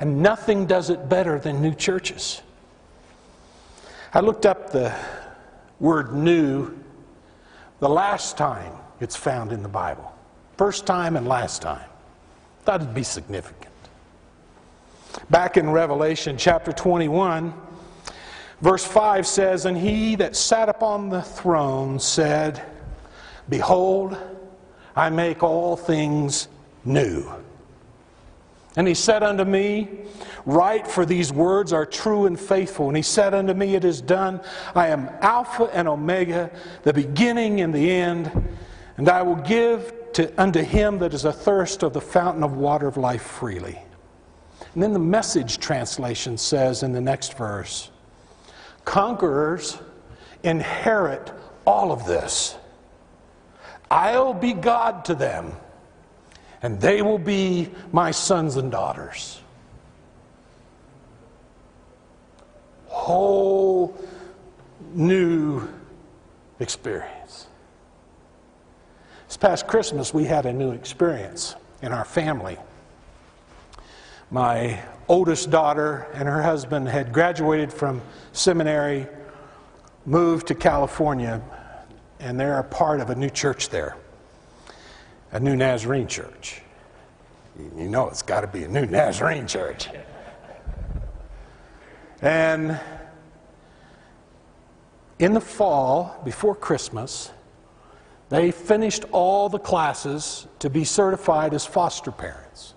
And 0.00 0.22
nothing 0.22 0.64
does 0.64 0.88
it 0.88 1.10
better 1.10 1.38
than 1.38 1.60
new 1.60 1.74
churches. 1.74 2.40
I 4.14 4.20
looked 4.20 4.46
up 4.46 4.72
the 4.72 4.96
word 5.80 6.14
new 6.14 6.74
the 7.78 7.90
last 7.90 8.38
time 8.38 8.72
it's 9.00 9.14
found 9.14 9.52
in 9.52 9.62
the 9.62 9.68
Bible. 9.68 10.10
First 10.56 10.86
time 10.86 11.14
and 11.16 11.28
last 11.28 11.60
time. 11.60 11.90
Thought 12.64 12.80
it'd 12.80 12.94
be 12.94 13.02
significant. 13.02 13.68
Back 15.28 15.58
in 15.58 15.68
Revelation 15.68 16.38
chapter 16.38 16.72
21, 16.72 17.52
verse 18.62 18.86
5 18.86 19.26
says, 19.26 19.66
And 19.66 19.76
he 19.76 20.16
that 20.16 20.36
sat 20.36 20.70
upon 20.70 21.10
the 21.10 21.20
throne 21.20 21.98
said, 21.98 22.62
Behold, 23.50 24.16
I 24.94 25.10
make 25.10 25.42
all 25.42 25.76
things 25.76 26.48
new. 26.84 27.30
And 28.76 28.88
he 28.88 28.94
said 28.94 29.22
unto 29.22 29.44
me, 29.44 29.88
Write, 30.44 30.86
for 30.86 31.04
these 31.04 31.32
words 31.32 31.72
are 31.72 31.86
true 31.86 32.26
and 32.26 32.38
faithful. 32.38 32.88
And 32.88 32.96
he 32.96 33.02
said 33.02 33.34
unto 33.34 33.54
me, 33.54 33.74
It 33.74 33.84
is 33.84 34.00
done. 34.00 34.40
I 34.74 34.88
am 34.88 35.08
Alpha 35.20 35.64
and 35.72 35.86
Omega, 35.86 36.50
the 36.82 36.92
beginning 36.92 37.60
and 37.60 37.72
the 37.72 37.90
end. 37.90 38.30
And 38.96 39.08
I 39.08 39.22
will 39.22 39.36
give 39.36 39.92
to, 40.14 40.32
unto 40.40 40.62
him 40.62 40.98
that 40.98 41.14
is 41.14 41.24
athirst 41.24 41.82
of 41.82 41.92
the 41.92 42.00
fountain 42.00 42.42
of 42.42 42.56
water 42.56 42.86
of 42.86 42.96
life 42.96 43.22
freely. 43.22 43.78
And 44.74 44.82
then 44.82 44.92
the 44.92 44.98
message 44.98 45.58
translation 45.58 46.38
says 46.38 46.82
in 46.82 46.92
the 46.92 47.00
next 47.00 47.36
verse 47.36 47.90
Conquerors 48.84 49.78
inherit 50.42 51.30
all 51.66 51.92
of 51.92 52.06
this. 52.06 52.56
I'll 53.92 54.32
be 54.32 54.54
God 54.54 55.04
to 55.04 55.14
them, 55.14 55.52
and 56.62 56.80
they 56.80 57.02
will 57.02 57.18
be 57.18 57.68
my 57.92 58.10
sons 58.10 58.56
and 58.56 58.72
daughters. 58.72 59.38
Whole 62.86 63.94
new 64.94 65.68
experience. 66.58 67.48
This 69.28 69.36
past 69.36 69.66
Christmas, 69.66 70.14
we 70.14 70.24
had 70.24 70.46
a 70.46 70.54
new 70.54 70.70
experience 70.70 71.54
in 71.82 71.92
our 71.92 72.06
family. 72.06 72.56
My 74.30 74.80
oldest 75.06 75.50
daughter 75.50 76.06
and 76.14 76.26
her 76.26 76.40
husband 76.40 76.88
had 76.88 77.12
graduated 77.12 77.70
from 77.70 78.00
seminary, 78.32 79.06
moved 80.06 80.46
to 80.46 80.54
California, 80.54 81.42
and 82.22 82.38
they're 82.38 82.60
a 82.60 82.64
part 82.64 83.00
of 83.00 83.10
a 83.10 83.14
new 83.16 83.28
church 83.28 83.68
there, 83.68 83.96
a 85.32 85.40
new 85.40 85.56
Nazarene 85.56 86.06
church. 86.06 86.62
You 87.76 87.88
know 87.88 88.08
it's 88.08 88.22
got 88.22 88.42
to 88.42 88.46
be 88.46 88.62
a 88.62 88.68
new 88.68 88.86
Nazarene 88.86 89.46
church. 89.46 89.88
And 92.22 92.78
in 95.18 95.34
the 95.34 95.40
fall, 95.40 96.20
before 96.24 96.54
Christmas, 96.54 97.32
they 98.28 98.52
finished 98.52 99.04
all 99.10 99.48
the 99.48 99.58
classes 99.58 100.46
to 100.60 100.70
be 100.70 100.84
certified 100.84 101.52
as 101.52 101.66
foster 101.66 102.12
parents. 102.12 102.74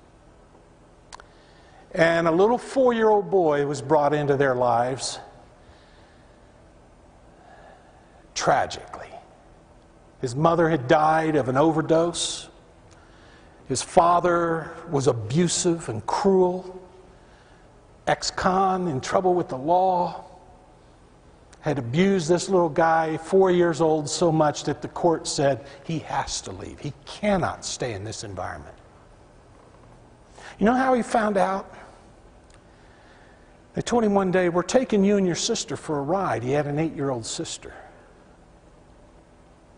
And 1.91 2.27
a 2.27 2.31
little 2.31 2.57
four 2.57 2.93
year 2.93 3.09
old 3.09 3.29
boy 3.29 3.65
was 3.67 3.81
brought 3.81 4.13
into 4.13 4.35
their 4.35 4.55
lives 4.55 5.19
tragically. 8.33 9.14
His 10.21 10.35
mother 10.35 10.69
had 10.69 10.87
died 10.87 11.35
of 11.35 11.49
an 11.49 11.57
overdose. 11.57 12.49
His 13.67 13.81
father 13.81 14.71
was 14.89 15.07
abusive 15.07 15.89
and 15.89 16.05
cruel, 16.05 16.81
ex 18.07 18.31
con, 18.31 18.87
in 18.87 19.01
trouble 19.01 19.33
with 19.33 19.49
the 19.49 19.57
law, 19.57 20.23
had 21.61 21.79
abused 21.79 22.29
this 22.29 22.47
little 22.47 22.69
guy, 22.69 23.17
four 23.17 23.49
years 23.49 23.81
old, 23.81 24.07
so 24.07 24.31
much 24.31 24.65
that 24.65 24.83
the 24.83 24.87
court 24.87 25.27
said 25.27 25.65
he 25.83 25.97
has 25.99 26.39
to 26.41 26.51
leave. 26.51 26.79
He 26.79 26.93
cannot 27.05 27.65
stay 27.65 27.93
in 27.93 28.03
this 28.03 28.23
environment. 28.23 28.75
You 30.59 30.67
know 30.67 30.73
how 30.73 30.93
he 30.93 31.01
found 31.01 31.37
out? 31.37 31.73
They 33.73 33.81
told 33.81 34.03
him 34.03 34.13
one 34.13 34.31
day, 34.31 34.47
We're 34.49 34.63
taking 34.63 35.03
you 35.03 35.17
and 35.17 35.25
your 35.25 35.35
sister 35.35 35.75
for 35.75 35.99
a 35.99 36.01
ride. 36.01 36.43
He 36.43 36.51
had 36.51 36.67
an 36.67 36.79
eight 36.79 36.93
year 36.95 37.09
old 37.09 37.25
sister. 37.25 37.73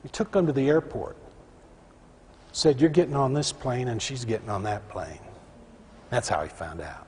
He 0.08 0.12
took 0.12 0.32
them 0.32 0.48
to 0.48 0.54
the 0.54 0.70
airport. 0.70 1.18
Said, 2.54 2.80
You're 2.80 2.90
getting 2.90 3.18
on 3.18 3.34
this 3.34 3.52
plane 3.52 3.90
and 3.90 4.02
she's 4.02 4.24
getting 4.24 4.50
on 4.50 4.64
that 4.64 4.88
plane. 4.88 5.20
That's 6.10 6.30
how 6.30 6.44
he 6.44 6.48
found 6.48 6.80
out. 6.80 7.06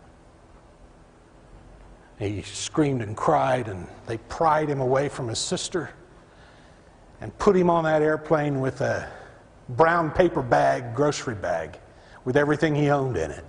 He 2.19 2.41
screamed 2.41 3.01
and 3.01 3.15
cried, 3.15 3.69
and 3.69 3.87
they 4.05 4.17
pried 4.17 4.67
him 4.67 4.81
away 4.81 5.07
from 5.07 5.29
his 5.29 5.39
sister 5.39 5.91
and 7.21 7.35
put 7.37 7.55
him 7.55 7.69
on 7.69 7.85
that 7.85 8.01
airplane 8.01 8.59
with 8.59 8.81
a 8.81 9.09
brown 9.69 10.11
paper 10.11 10.41
bag, 10.41 10.93
grocery 10.93 11.35
bag, 11.35 11.79
with 12.25 12.35
everything 12.35 12.75
he 12.75 12.89
owned 12.89 13.15
in 13.15 13.31
it. 13.31 13.45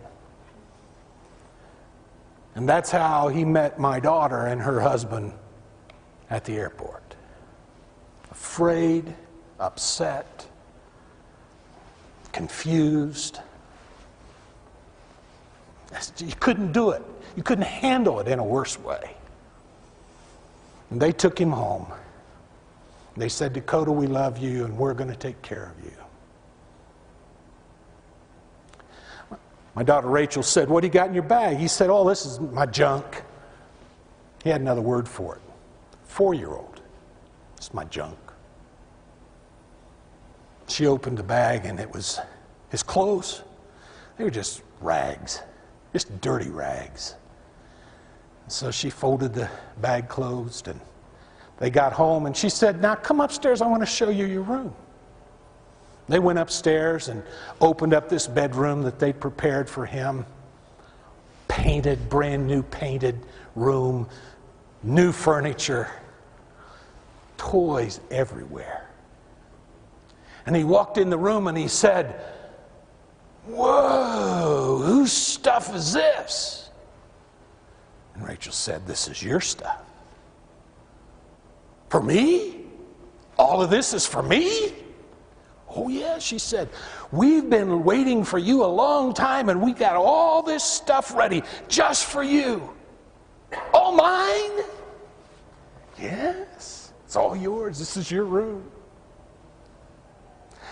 And 2.54 2.68
that's 2.68 2.92
how 2.92 3.26
he 3.26 3.44
met 3.44 3.80
my 3.80 3.98
daughter 3.98 4.46
and 4.46 4.62
her 4.62 4.78
husband 4.78 5.32
at 6.30 6.44
the 6.44 6.56
airport. 6.56 7.16
Afraid, 8.30 9.12
upset, 9.60 10.46
confused. 12.32 13.40
You 16.18 16.34
couldn't 16.40 16.72
do 16.72 16.90
it. 16.90 17.02
You 17.36 17.42
couldn't 17.42 17.64
handle 17.64 18.20
it 18.20 18.28
in 18.28 18.38
a 18.38 18.44
worse 18.44 18.78
way. 18.78 19.14
And 20.90 21.00
they 21.00 21.12
took 21.12 21.38
him 21.40 21.52
home. 21.52 21.86
They 23.16 23.28
said, 23.28 23.52
Dakota, 23.52 23.92
we 23.92 24.06
love 24.06 24.38
you 24.38 24.64
and 24.64 24.76
we're 24.76 24.94
going 24.94 25.10
to 25.10 25.16
take 25.16 25.40
care 25.42 25.72
of 25.76 25.84
you. 25.84 25.92
My 29.74 29.82
daughter 29.82 30.08
Rachel 30.08 30.42
said, 30.42 30.68
What 30.68 30.80
do 30.80 30.88
you 30.88 30.92
got 30.92 31.08
in 31.08 31.14
your 31.14 31.22
bag? 31.22 31.56
He 31.56 31.68
said, 31.68 31.90
Oh, 31.90 32.08
this 32.08 32.26
is 32.26 32.40
my 32.40 32.66
junk. 32.66 33.22
He 34.42 34.50
had 34.50 34.60
another 34.60 34.80
word 34.80 35.08
for 35.08 35.36
it. 35.36 35.42
Four 36.04 36.34
year 36.34 36.50
old. 36.50 36.80
It's 37.56 37.72
my 37.72 37.84
junk. 37.84 38.18
She 40.70 40.86
opened 40.86 41.18
the 41.18 41.24
bag 41.24 41.66
and 41.66 41.80
it 41.80 41.92
was 41.92 42.20
his 42.68 42.82
clothes. 42.82 43.42
They 44.16 44.22
were 44.24 44.30
just 44.30 44.62
rags, 44.80 45.42
just 45.92 46.20
dirty 46.20 46.48
rags. 46.48 47.16
So 48.46 48.70
she 48.70 48.88
folded 48.88 49.34
the 49.34 49.48
bag 49.80 50.08
closed 50.08 50.68
and 50.68 50.80
they 51.58 51.70
got 51.70 51.92
home 51.92 52.26
and 52.26 52.36
she 52.36 52.48
said, 52.48 52.80
Now 52.80 52.94
come 52.94 53.20
upstairs, 53.20 53.60
I 53.62 53.66
want 53.66 53.82
to 53.82 53.86
show 53.86 54.10
you 54.10 54.26
your 54.26 54.42
room. 54.42 54.72
They 56.08 56.20
went 56.20 56.38
upstairs 56.38 57.08
and 57.08 57.24
opened 57.60 57.92
up 57.92 58.08
this 58.08 58.28
bedroom 58.28 58.82
that 58.82 59.00
they'd 59.00 59.18
prepared 59.18 59.68
for 59.68 59.86
him. 59.86 60.24
Painted, 61.48 62.08
brand 62.08 62.46
new 62.46 62.62
painted 62.62 63.18
room, 63.56 64.08
new 64.84 65.10
furniture, 65.10 65.90
toys 67.36 68.00
everywhere. 68.10 68.89
And 70.46 70.56
he 70.56 70.64
walked 70.64 70.98
in 70.98 71.10
the 71.10 71.18
room 71.18 71.46
and 71.46 71.56
he 71.56 71.68
said, 71.68 72.20
Whoa, 73.46 74.80
whose 74.84 75.12
stuff 75.12 75.74
is 75.74 75.92
this? 75.92 76.70
And 78.14 78.26
Rachel 78.26 78.52
said, 78.52 78.86
This 78.86 79.08
is 79.08 79.22
your 79.22 79.40
stuff. 79.40 79.82
For 81.88 82.02
me? 82.02 82.66
All 83.38 83.62
of 83.62 83.70
this 83.70 83.94
is 83.94 84.06
for 84.06 84.22
me? 84.22 84.72
Oh, 85.74 85.88
yeah, 85.88 86.18
she 86.18 86.38
said, 86.38 86.68
We've 87.12 87.48
been 87.48 87.84
waiting 87.84 88.24
for 88.24 88.38
you 88.38 88.64
a 88.64 88.66
long 88.66 89.14
time 89.14 89.48
and 89.48 89.62
we 89.62 89.72
got 89.72 89.96
all 89.96 90.42
this 90.42 90.64
stuff 90.64 91.14
ready 91.14 91.42
just 91.68 92.06
for 92.06 92.22
you. 92.22 92.70
All 93.72 93.92
mine? 93.92 94.64
Yes, 95.98 96.92
it's 97.04 97.16
all 97.16 97.36
yours. 97.36 97.78
This 97.78 97.96
is 97.96 98.10
your 98.10 98.24
room. 98.24 98.70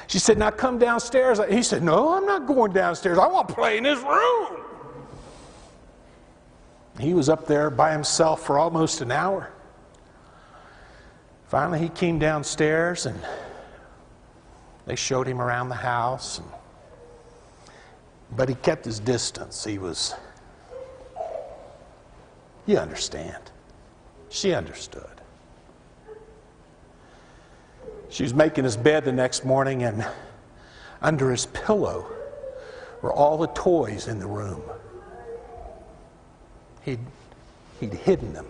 She 0.08 0.18
said, 0.18 0.38
Now 0.38 0.50
come 0.50 0.78
downstairs. 0.78 1.38
He 1.48 1.62
said, 1.62 1.82
No, 1.82 2.14
I'm 2.14 2.26
not 2.26 2.46
going 2.46 2.72
downstairs. 2.72 3.18
I 3.18 3.26
want 3.28 3.48
to 3.48 3.54
play 3.54 3.76
in 3.76 3.84
his 3.84 4.00
room. 4.00 4.62
He 6.98 7.14
was 7.14 7.28
up 7.28 7.46
there 7.46 7.70
by 7.70 7.92
himself 7.92 8.44
for 8.44 8.58
almost 8.58 9.02
an 9.02 9.12
hour. 9.12 9.52
Finally, 11.46 11.78
he 11.78 11.88
came 11.90 12.18
downstairs 12.18 13.06
and 13.06 13.20
they 14.86 14.96
showed 14.96 15.26
him 15.26 15.40
around 15.40 15.68
the 15.68 15.74
house, 15.74 16.38
and, 16.38 16.48
but 18.34 18.48
he 18.48 18.54
kept 18.54 18.86
his 18.86 18.98
distance. 18.98 19.62
He 19.62 19.78
was, 19.78 20.14
you 22.66 22.78
understand. 22.78 23.50
She 24.30 24.54
understood. 24.54 25.17
She 28.10 28.22
was 28.22 28.34
making 28.34 28.64
his 28.64 28.76
bed 28.76 29.04
the 29.04 29.12
next 29.12 29.44
morning, 29.44 29.82
and 29.82 30.06
under 31.02 31.30
his 31.30 31.46
pillow 31.46 32.06
were 33.02 33.12
all 33.12 33.38
the 33.38 33.48
toys 33.48 34.08
in 34.08 34.18
the 34.18 34.26
room. 34.26 34.62
He'd, 36.82 37.00
he'd 37.80 37.92
hidden 37.92 38.32
them 38.32 38.46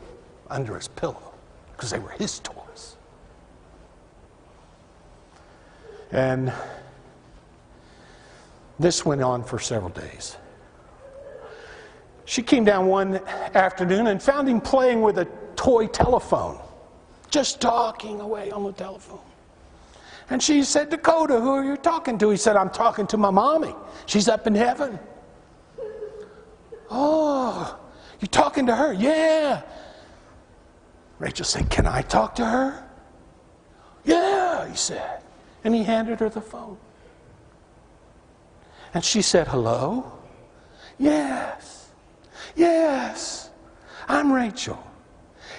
under 0.49 0.77
his 0.77 0.89
pillow 0.89 1.35
because 1.73 1.91
they 1.91 1.99
were 1.99 2.11
his 2.11 2.39
toys. 2.39 2.97
And 6.13 6.53
this 8.79 9.05
went 9.05 9.23
on 9.23 9.43
for 9.45 9.59
several 9.59 9.91
days. 9.91 10.37
She 12.25 12.43
came 12.43 12.65
down 12.65 12.87
one 12.87 13.17
afternoon 13.55 14.07
and 14.07 14.23
found 14.23 14.49
him 14.49 14.61
playing 14.61 15.03
with 15.03 15.19
a 15.19 15.25
toy 15.57 15.87
telephone, 15.87 16.59
just 17.31 17.61
talking 17.61 18.21
away 18.21 18.51
on 18.51 18.65
the 18.65 18.73
telephone. 18.73 19.21
And 20.31 20.43
she 20.43 20.63
said, 20.63 20.91
Dakota, 20.91 21.41
who 21.41 21.51
are 21.51 21.65
you 21.65 21.77
talking 21.77 22.19
to? 22.19 22.31
He 22.31 22.37
said, 22.37 22.57
I'm 22.57 22.71
talking 22.71 23.07
to 23.09 23.17
my 23.17 23.31
mommy. 23.31 23.75
She's 24.07 24.29
up 24.29 24.47
in 24.47 24.55
heaven. 24.55 24.99
Oh, 26.91 27.79
you're 28.21 28.29
talking 28.29 28.67
to 28.67 28.77
her? 28.77 28.93
Yeah. 28.93 29.63
Rachel 31.19 31.45
said, 31.45 31.71
Can 31.71 31.87
I 31.87 32.03
talk 32.03 32.35
to 32.37 32.45
her? 32.45 32.85
Yeah, 34.05 34.69
he 34.69 34.77
said. 34.77 35.23
And 35.65 35.75
he 35.75 35.83
handed 35.83 36.21
her 36.21 36.29
the 36.29 36.41
phone. 36.41 36.79
And 38.95 39.05
she 39.05 39.23
said, 39.23 39.49
Hello? 39.49 40.13
Yes. 40.99 41.91
Yes. 42.57 43.51
I'm 44.09 44.33
Rachel. 44.33 44.83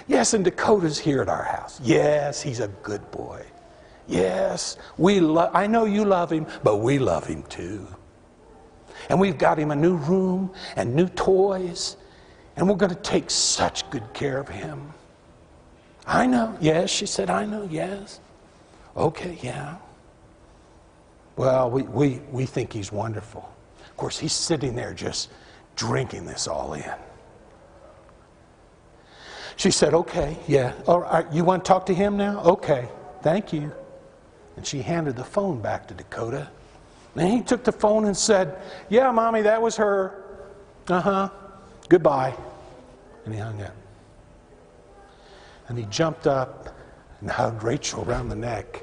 Yes, 0.06 0.34
and 0.34 0.44
Dakota's 0.44 0.98
here 0.98 1.22
at 1.22 1.28
our 1.28 1.44
house. 1.44 1.80
Yes, 1.82 2.42
he's 2.42 2.60
a 2.60 2.68
good 2.68 3.08
boy. 3.10 3.44
Yes, 4.06 4.76
we 4.98 5.20
lo- 5.20 5.50
I 5.54 5.66
know 5.66 5.84
you 5.84 6.04
love 6.04 6.30
him, 6.32 6.46
but 6.62 6.78
we 6.78 6.98
love 6.98 7.26
him 7.26 7.42
too. 7.44 7.86
And 9.08 9.20
we've 9.20 9.38
got 9.38 9.58
him 9.58 9.70
a 9.70 9.76
new 9.76 9.96
room 9.96 10.52
and 10.76 10.94
new 10.94 11.08
toys, 11.08 11.96
and 12.56 12.68
we're 12.68 12.76
going 12.76 12.94
to 12.94 13.02
take 13.02 13.30
such 13.30 13.88
good 13.90 14.12
care 14.14 14.38
of 14.38 14.48
him. 14.48 14.92
I 16.06 16.26
know. 16.26 16.56
Yes, 16.60 16.90
she 16.90 17.06
said, 17.06 17.30
I 17.30 17.44
know. 17.46 17.68
Yes. 17.70 18.20
Okay, 18.96 19.38
yeah. 19.42 19.76
Well, 21.36 21.70
we, 21.70 21.82
we, 21.82 22.20
we 22.32 22.46
think 22.46 22.72
he's 22.72 22.92
wonderful. 22.92 23.48
Of 23.88 23.96
course, 23.96 24.18
he's 24.18 24.32
sitting 24.32 24.74
there 24.74 24.92
just 24.92 25.30
drinking 25.76 26.26
this 26.26 26.48
all 26.48 26.74
in. 26.74 26.84
She 29.56 29.70
said, 29.70 29.94
Okay, 29.94 30.36
yeah. 30.48 30.72
All 30.86 31.00
right, 31.00 31.30
you 31.32 31.44
want 31.44 31.64
to 31.64 31.68
talk 31.68 31.86
to 31.86 31.94
him 31.94 32.16
now? 32.16 32.40
Okay, 32.42 32.88
thank 33.22 33.52
you. 33.52 33.72
And 34.56 34.66
she 34.66 34.82
handed 34.82 35.16
the 35.16 35.24
phone 35.24 35.60
back 35.60 35.88
to 35.88 35.94
Dakota. 35.94 36.48
And 37.16 37.28
he 37.28 37.42
took 37.42 37.64
the 37.64 37.72
phone 37.72 38.04
and 38.04 38.16
said, 38.16 38.58
Yeah, 38.88 39.10
mommy, 39.10 39.42
that 39.42 39.60
was 39.60 39.76
her. 39.76 40.22
Uh 40.88 41.00
huh. 41.00 41.28
Goodbye. 41.88 42.34
And 43.24 43.34
he 43.34 43.40
hung 43.40 43.60
up. 43.62 43.74
And 45.68 45.78
he 45.78 45.84
jumped 45.86 46.26
up 46.26 46.76
and 47.20 47.30
hugged 47.30 47.62
Rachel 47.62 48.04
around 48.04 48.28
the 48.28 48.36
neck. 48.36 48.82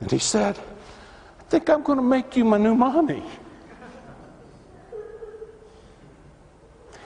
And 0.00 0.10
he 0.10 0.18
said, 0.18 0.58
I 1.40 1.42
think 1.44 1.68
I'm 1.70 1.82
going 1.82 1.98
to 1.98 2.04
make 2.04 2.36
you 2.36 2.44
my 2.44 2.58
new 2.58 2.74
mommy. 2.74 3.22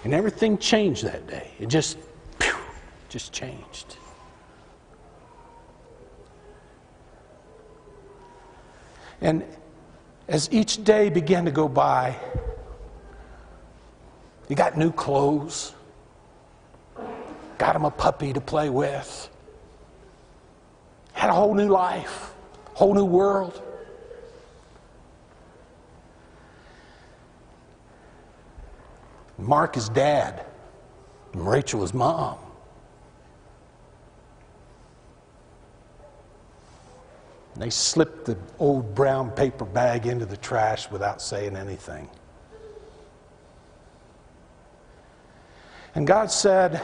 And 0.05 0.15
everything 0.15 0.59
changed 0.59 1.05
that 1.05 1.27
day. 1.27 1.51
It 1.59 1.69
just, 1.69 1.99
pew, 2.39 2.55
just 3.09 3.33
changed. 3.33 3.98
And 9.21 9.45
as 10.29 10.49
each 10.53 10.85
day 10.85 11.09
began 11.09 11.45
to 11.45 11.51
go 11.51 11.69
by, 11.69 12.17
you 14.49 14.57
got 14.57 14.77
new 14.77 14.93
clothes, 14.93 15.75
got 17.59 17.77
him 17.77 17.85
a 17.85 17.91
puppy 17.91 18.33
to 18.33 18.41
play 18.41 18.71
with, 18.71 19.29
had 21.13 21.31
a 21.31 21.33
whole 21.33 21.55
new 21.55 21.69
life, 21.69 22.33
whole 22.75 22.95
new 22.95 23.05
world. 23.05 23.63
Mark 29.37 29.77
is 29.77 29.89
dad, 29.89 30.45
and 31.33 31.47
Rachel 31.47 31.85
is 31.85 31.95
mom. 31.95 32.39
And 37.59 37.65
they 37.65 37.71
slipped 37.71 38.27
the 38.27 38.39
old 38.61 38.95
brown 38.95 39.33
paper 39.33 39.65
bag 39.65 40.07
into 40.07 40.25
the 40.25 40.37
trash 40.37 40.89
without 40.93 41.21
saying 41.21 41.57
anything. 41.57 42.09
And 45.97 46.07
God 46.07 46.31
said, 46.31 46.81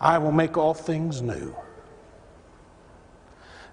I 0.00 0.16
will 0.18 0.30
make 0.30 0.56
all 0.56 0.74
things 0.74 1.22
new, 1.22 1.56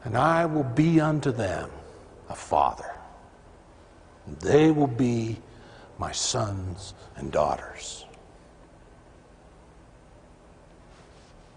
and 0.06 0.18
I 0.18 0.48
will 0.48 0.64
be 0.64 1.00
unto 1.00 1.32
them 1.32 1.70
a 2.30 2.36
father. 2.36 2.96
They 4.40 4.72
will 4.72 4.88
be 4.88 5.38
my 6.00 6.12
sons 6.14 6.96
and 7.16 7.32
daughters. 7.32 8.06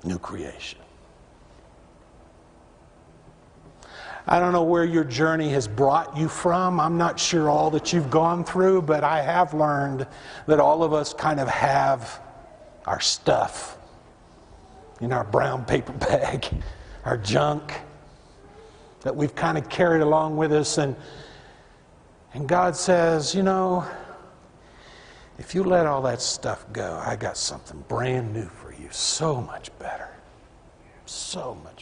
New 0.04 0.18
creation. 0.18 0.80
I 4.26 4.38
don't 4.38 4.52
know 4.52 4.62
where 4.62 4.84
your 4.84 5.04
journey 5.04 5.48
has 5.50 5.66
brought 5.66 6.16
you 6.16 6.28
from. 6.28 6.78
I'm 6.78 6.98
not 6.98 7.18
sure 7.18 7.48
all 7.48 7.70
that 7.70 7.92
you've 7.92 8.10
gone 8.10 8.44
through, 8.44 8.82
but 8.82 9.02
I 9.02 9.22
have 9.22 9.54
learned 9.54 10.06
that 10.46 10.60
all 10.60 10.82
of 10.82 10.92
us 10.92 11.14
kind 11.14 11.40
of 11.40 11.48
have 11.48 12.20
our 12.86 13.00
stuff 13.00 13.78
in 15.00 15.12
our 15.12 15.24
brown 15.24 15.64
paper 15.64 15.92
bag, 16.10 16.46
our 17.04 17.16
junk 17.16 17.72
that 19.02 19.16
we've 19.16 19.34
kind 19.34 19.56
of 19.56 19.68
carried 19.68 20.02
along 20.02 20.36
with 20.36 20.52
us. 20.52 20.78
And, 20.78 20.94
and 22.34 22.48
God 22.48 22.76
says, 22.76 23.34
you 23.34 23.42
know, 23.42 23.86
if 25.38 25.54
you 25.54 25.64
let 25.64 25.86
all 25.86 26.02
that 26.02 26.20
stuff 26.20 26.66
go, 26.72 27.02
I 27.04 27.16
got 27.16 27.38
something 27.38 27.82
brand 27.88 28.34
new 28.34 28.46
for 28.46 28.74
you, 28.74 28.88
so 28.90 29.40
much 29.40 29.76
better. 29.78 30.08
So 31.06 31.56
much 31.64 31.79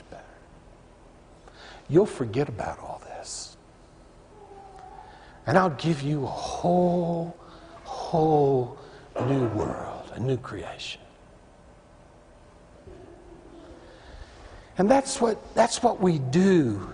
you'll 1.88 2.06
forget 2.06 2.48
about 2.48 2.78
all 2.78 3.00
this. 3.04 3.56
And 5.46 5.56
I'll 5.56 5.70
give 5.70 6.02
you 6.02 6.24
a 6.24 6.26
whole, 6.26 7.36
whole 7.84 8.78
new 9.26 9.46
world, 9.48 10.12
a 10.14 10.20
new 10.20 10.36
creation. 10.36 11.00
And 14.76 14.88
that's 14.88 15.20
what, 15.20 15.54
that's 15.54 15.82
what 15.82 16.00
we 16.00 16.18
do 16.18 16.92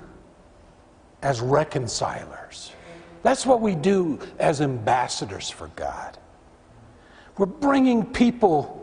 as 1.23 1.41
reconcilers. 1.41 2.73
That's 3.23 3.45
what 3.45 3.61
we 3.61 3.75
do 3.75 4.19
as 4.39 4.61
ambassadors 4.61 5.51
for 5.51 5.69
God. 5.69 6.17
We're 7.37 7.47
bringing 7.47 8.07
people 8.07 8.74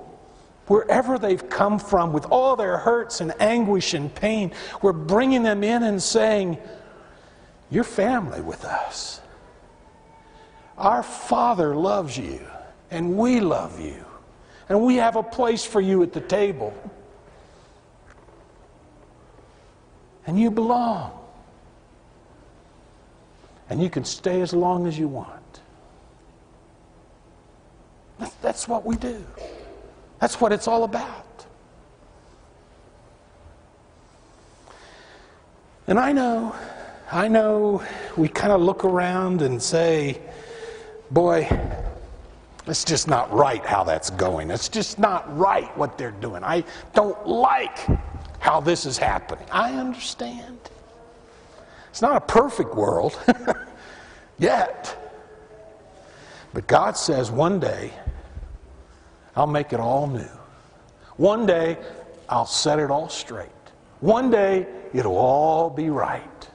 wherever 0.72 1.20
they've 1.20 1.50
come 1.50 1.78
from 1.78 2.14
with 2.14 2.26
all 2.28 2.56
their 2.56 2.78
hurts 2.78 3.20
and 3.20 3.34
anguish 3.42 3.94
and 3.94 4.16
pain, 4.16 4.54
we're 4.82 4.94
bringing 4.94 5.44
them 5.44 5.66
in 5.66 5.84
and 5.84 6.02
saying, 6.02 6.58
You're 7.70 7.84
family 7.84 8.40
with 8.40 8.64
us. 8.64 9.20
Our 10.78 11.04
Father 11.04 11.76
loves 11.76 12.18
you, 12.18 12.40
and 12.90 13.18
we 13.18 13.42
love 13.42 13.82
you, 13.82 14.06
and 14.70 14.82
we 14.82 14.96
have 14.96 15.18
a 15.18 15.24
place 15.24 15.66
for 15.66 15.82
you 15.82 16.04
at 16.04 16.14
the 16.14 16.22
table. 16.22 16.74
And 20.26 20.40
you 20.40 20.50
belong. 20.50 21.12
And 23.70 23.84
you 23.84 23.90
can 23.90 24.06
stay 24.06 24.40
as 24.40 24.54
long 24.54 24.88
as 24.88 24.98
you 24.98 25.10
want. 25.10 25.62
That's 28.42 28.70
what 28.70 28.86
we 28.86 28.96
do. 28.96 29.22
That's 30.22 30.40
what 30.40 30.54
it's 30.54 30.68
all 30.68 30.84
about. 30.84 31.26
And 35.88 36.00
I 36.00 36.12
know, 36.12 36.56
I 37.12 37.28
know 37.28 37.84
we 38.16 38.30
kind 38.30 38.54
of 38.54 38.62
look 38.62 38.86
around 38.86 39.42
and 39.42 39.62
say, 39.62 40.22
boy, 41.10 41.50
it's 42.68 42.86
just 42.86 43.08
not 43.08 43.34
right 43.34 43.66
how 43.66 43.84
that's 43.84 44.12
going. 44.12 44.52
It's 44.52 44.70
just 44.70 45.00
not 45.00 45.36
right 45.36 45.76
what 45.76 45.98
they're 45.98 46.12
doing. 46.12 46.44
I 46.44 46.64
don't 46.94 47.28
like 47.28 47.80
how 48.40 48.62
this 48.62 48.86
is 48.86 49.00
happening. 49.00 49.46
I 49.52 49.74
understand. 49.74 50.60
It's 51.90 52.04
not 52.04 52.16
a 52.16 52.22
perfect 52.22 52.76
world 52.76 53.20
yet. 54.38 54.96
But 56.54 56.68
God 56.68 56.96
says 56.96 57.32
one 57.32 57.60
day 57.60 57.92
I'll 59.36 59.48
make 59.48 59.74
it 59.74 59.80
all 59.80 60.08
new. 60.08 60.30
One 61.18 61.46
day, 61.46 61.78
I'll 62.28 62.46
set 62.46 62.80
it 62.80 62.92
all 62.92 63.10
straight. 63.10 63.50
One 64.00 64.30
day, 64.32 64.68
it'll 64.94 65.18
all 65.18 65.70
be 65.70 65.90
right. 65.90 66.50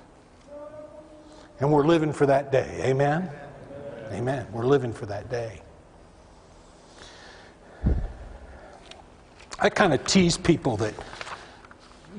And 1.60 1.72
we're 1.72 1.86
living 1.86 2.12
for 2.12 2.26
that 2.26 2.52
day. 2.52 2.80
Amen? 2.84 3.30
Amen. 4.12 4.46
We're 4.52 4.66
living 4.66 4.92
for 4.92 5.06
that 5.06 5.30
day. 5.30 5.62
I 9.58 9.70
kind 9.70 9.94
of 9.94 10.04
tease 10.06 10.36
people 10.36 10.76
that 10.78 10.92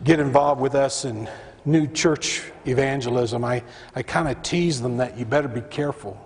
get 0.03 0.19
involved 0.19 0.59
with 0.59 0.73
us 0.73 1.05
in 1.05 1.29
new 1.65 1.85
church 1.85 2.43
evangelism. 2.65 3.43
I, 3.43 3.63
I 3.95 4.01
kind 4.01 4.27
of 4.27 4.41
tease 4.41 4.81
them 4.81 4.97
that 4.97 5.17
you 5.17 5.25
better 5.25 5.47
be 5.47 5.61
careful. 5.61 6.19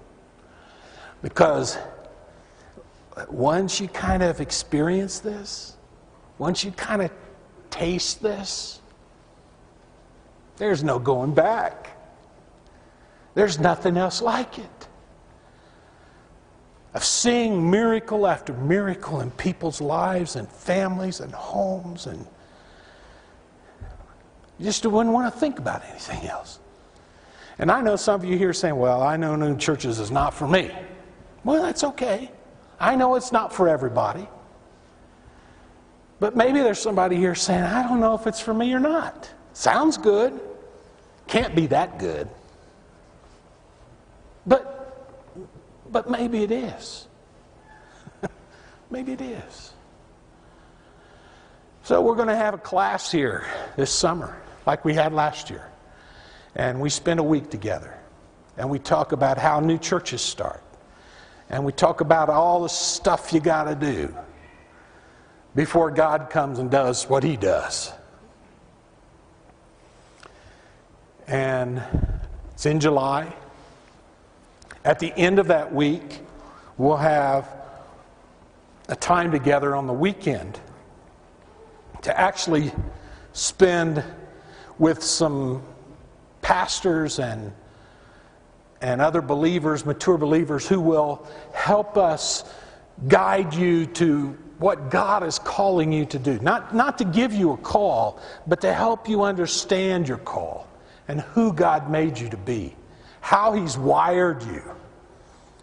Because 1.21 1.77
once 3.29 3.79
you 3.79 3.87
kind 3.87 4.23
of 4.23 4.41
experience 4.41 5.19
this, 5.19 5.77
once 6.37 6.63
you 6.63 6.71
kind 6.71 7.01
of 7.01 7.11
taste 7.69 8.21
this, 8.21 8.79
there's 10.57 10.83
no 10.83 10.99
going 10.99 11.33
back. 11.33 11.97
There's 13.33 13.59
nothing 13.59 13.97
else 13.97 14.21
like 14.21 14.59
it. 14.59 14.87
Of 16.93 17.03
seeing 17.03 17.71
miracle 17.71 18.27
after 18.27 18.53
miracle 18.53 19.21
in 19.21 19.31
people's 19.31 19.79
lives 19.79 20.35
and 20.35 20.47
families 20.49 21.21
and 21.21 21.33
homes 21.33 22.07
and 22.07 22.25
You 24.61 24.65
just 24.65 24.85
wouldn't 24.85 25.11
want 25.11 25.33
to 25.33 25.39
think 25.39 25.57
about 25.57 25.83
anything 25.89 26.29
else. 26.29 26.59
And 27.57 27.71
I 27.71 27.81
know 27.81 27.95
some 27.95 28.21
of 28.21 28.23
you 28.23 28.37
here 28.37 28.53
saying, 28.53 28.75
well, 28.75 29.01
I 29.01 29.17
know 29.17 29.35
new 29.35 29.57
churches 29.57 29.97
is 29.97 30.11
not 30.11 30.35
for 30.35 30.47
me. 30.47 30.69
Well, 31.43 31.63
that's 31.63 31.83
okay. 31.83 32.29
I 32.81 32.95
know 32.95 33.15
it's 33.15 33.31
not 33.31 33.53
for 33.53 33.69
everybody. 33.69 34.27
But 36.19 36.35
maybe 36.35 36.61
there's 36.61 36.79
somebody 36.79 37.15
here 37.15 37.35
saying, 37.35 37.63
I 37.63 37.87
don't 37.87 37.99
know 37.99 38.15
if 38.15 38.27
it's 38.27 38.39
for 38.39 38.53
me 38.53 38.73
or 38.73 38.79
not. 38.79 39.29
Sounds 39.53 39.97
good. 39.97 40.39
Can't 41.27 41.55
be 41.55 41.67
that 41.67 41.99
good. 41.99 42.27
But, 44.45 45.47
but 45.91 46.09
maybe 46.09 46.43
it 46.43 46.51
is. 46.51 47.07
maybe 48.89 49.13
it 49.13 49.21
is. 49.21 49.73
So 51.83 52.01
we're 52.01 52.15
going 52.15 52.27
to 52.27 52.35
have 52.35 52.55
a 52.55 52.59
class 52.59 53.11
here 53.11 53.45
this 53.75 53.91
summer, 53.91 54.39
like 54.65 54.83
we 54.85 54.93
had 54.93 55.13
last 55.13 55.49
year. 55.49 55.69
And 56.55 56.81
we 56.81 56.89
spend 56.89 57.19
a 57.19 57.23
week 57.23 57.49
together. 57.49 57.97
And 58.57 58.69
we 58.69 58.79
talk 58.79 59.11
about 59.11 59.37
how 59.37 59.59
new 59.59 59.77
churches 59.77 60.21
start. 60.21 60.63
And 61.51 61.65
we 61.65 61.73
talk 61.73 61.99
about 61.99 62.29
all 62.29 62.63
the 62.63 62.69
stuff 62.69 63.33
you 63.33 63.41
got 63.41 63.65
to 63.65 63.75
do 63.75 64.15
before 65.53 65.91
God 65.91 66.29
comes 66.29 66.59
and 66.59 66.71
does 66.71 67.09
what 67.09 67.23
He 67.23 67.35
does. 67.35 67.91
And 71.27 71.83
it's 72.53 72.65
in 72.65 72.79
July. 72.79 73.35
At 74.85 74.99
the 74.99 75.13
end 75.17 75.39
of 75.39 75.47
that 75.47 75.73
week, 75.73 76.21
we'll 76.77 76.95
have 76.95 77.49
a 78.87 78.95
time 78.95 79.29
together 79.29 79.75
on 79.75 79.87
the 79.87 79.93
weekend 79.93 80.57
to 82.01 82.17
actually 82.17 82.71
spend 83.33 84.01
with 84.79 85.03
some 85.03 85.61
pastors 86.41 87.19
and, 87.19 87.51
and 88.81 89.01
other 89.01 89.21
believers, 89.21 89.85
mature 89.85 90.17
believers, 90.17 90.67
who 90.67 90.81
will 90.81 91.27
help 91.53 91.97
us 91.97 92.43
guide 93.07 93.53
you 93.53 93.85
to 93.85 94.37
what 94.57 94.91
God 94.91 95.23
is 95.23 95.39
calling 95.39 95.91
you 95.91 96.05
to 96.05 96.19
do. 96.19 96.39
Not, 96.39 96.75
not 96.75 96.97
to 96.99 97.05
give 97.05 97.33
you 97.33 97.51
a 97.53 97.57
call, 97.57 98.19
but 98.45 98.61
to 98.61 98.73
help 98.73 99.09
you 99.09 99.23
understand 99.23 100.07
your 100.07 100.19
call 100.19 100.67
and 101.07 101.21
who 101.21 101.51
God 101.51 101.89
made 101.89 102.19
you 102.19 102.29
to 102.29 102.37
be, 102.37 102.75
how 103.21 103.53
He's 103.53 103.77
wired 103.77 104.43
you, 104.43 104.63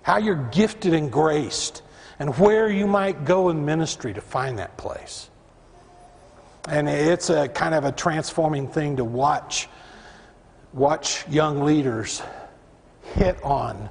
how 0.02 0.18
you're 0.18 0.48
gifted 0.50 0.94
and 0.94 1.12
graced, 1.12 1.82
and 2.18 2.36
where 2.38 2.68
you 2.68 2.86
might 2.86 3.24
go 3.24 3.50
in 3.50 3.64
ministry 3.64 4.12
to 4.14 4.20
find 4.20 4.58
that 4.58 4.76
place. 4.76 5.30
And 6.68 6.88
it's 6.88 7.30
a 7.30 7.48
kind 7.48 7.74
of 7.74 7.84
a 7.84 7.92
transforming 7.92 8.68
thing 8.68 8.96
to 8.96 9.04
watch 9.04 9.68
watch 10.74 11.26
young 11.28 11.62
leaders 11.64 12.20
hit 13.14 13.42
on 13.42 13.88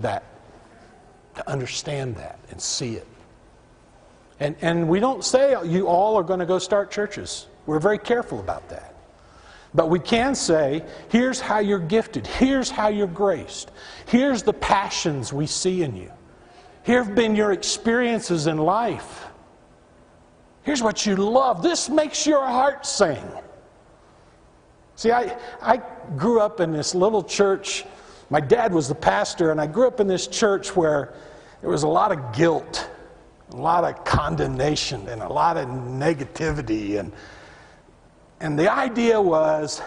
that, 0.00 0.24
to 1.34 1.48
understand 1.48 2.16
that 2.16 2.38
and 2.50 2.60
see 2.60 2.94
it. 2.94 3.06
And, 4.40 4.56
and 4.62 4.88
we 4.88 5.00
don't 5.00 5.24
say 5.24 5.54
you 5.64 5.86
all 5.86 6.16
are 6.16 6.22
going 6.22 6.40
to 6.40 6.46
go 6.46 6.58
start 6.58 6.90
churches. 6.90 7.46
We're 7.66 7.78
very 7.78 7.98
careful 7.98 8.40
about 8.40 8.68
that. 8.70 8.94
But 9.74 9.88
we 9.88 10.00
can 10.00 10.34
say, 10.34 10.84
here's 11.10 11.40
how 11.40 11.60
you're 11.60 11.78
gifted. 11.78 12.26
Here's 12.26 12.70
how 12.70 12.88
you're 12.88 13.06
graced. 13.06 13.70
Here's 14.06 14.42
the 14.42 14.52
passions 14.52 15.32
we 15.32 15.46
see 15.46 15.82
in 15.82 15.94
you. 15.94 16.10
Here 16.82 17.04
have 17.04 17.14
been 17.14 17.36
your 17.36 17.52
experiences 17.52 18.46
in 18.46 18.58
life. 18.58 19.26
Here's 20.62 20.82
what 20.82 21.06
you 21.06 21.14
love. 21.16 21.62
This 21.62 21.88
makes 21.88 22.26
your 22.26 22.44
heart 22.44 22.84
sing. 22.84 23.22
See, 24.96 25.12
I, 25.12 25.36
I 25.62 25.80
grew 26.16 26.40
up 26.40 26.60
in 26.60 26.72
this 26.72 26.94
little 26.94 27.22
church. 27.22 27.84
My 28.30 28.40
dad 28.40 28.72
was 28.72 28.86
the 28.86 28.94
pastor, 28.94 29.50
and 29.50 29.60
I 29.60 29.66
grew 29.66 29.88
up 29.88 29.98
in 29.98 30.06
this 30.06 30.28
church 30.28 30.76
where 30.76 31.12
there 31.60 31.68
was 31.68 31.82
a 31.82 31.88
lot 31.88 32.12
of 32.12 32.32
guilt, 32.32 32.88
a 33.50 33.56
lot 33.56 33.82
of 33.82 34.04
condemnation, 34.04 35.08
and 35.08 35.20
a 35.20 35.28
lot 35.28 35.56
of 35.56 35.68
negativity. 35.68 37.00
And, 37.00 37.12
and 38.38 38.56
the 38.56 38.72
idea 38.72 39.20
was 39.20 39.82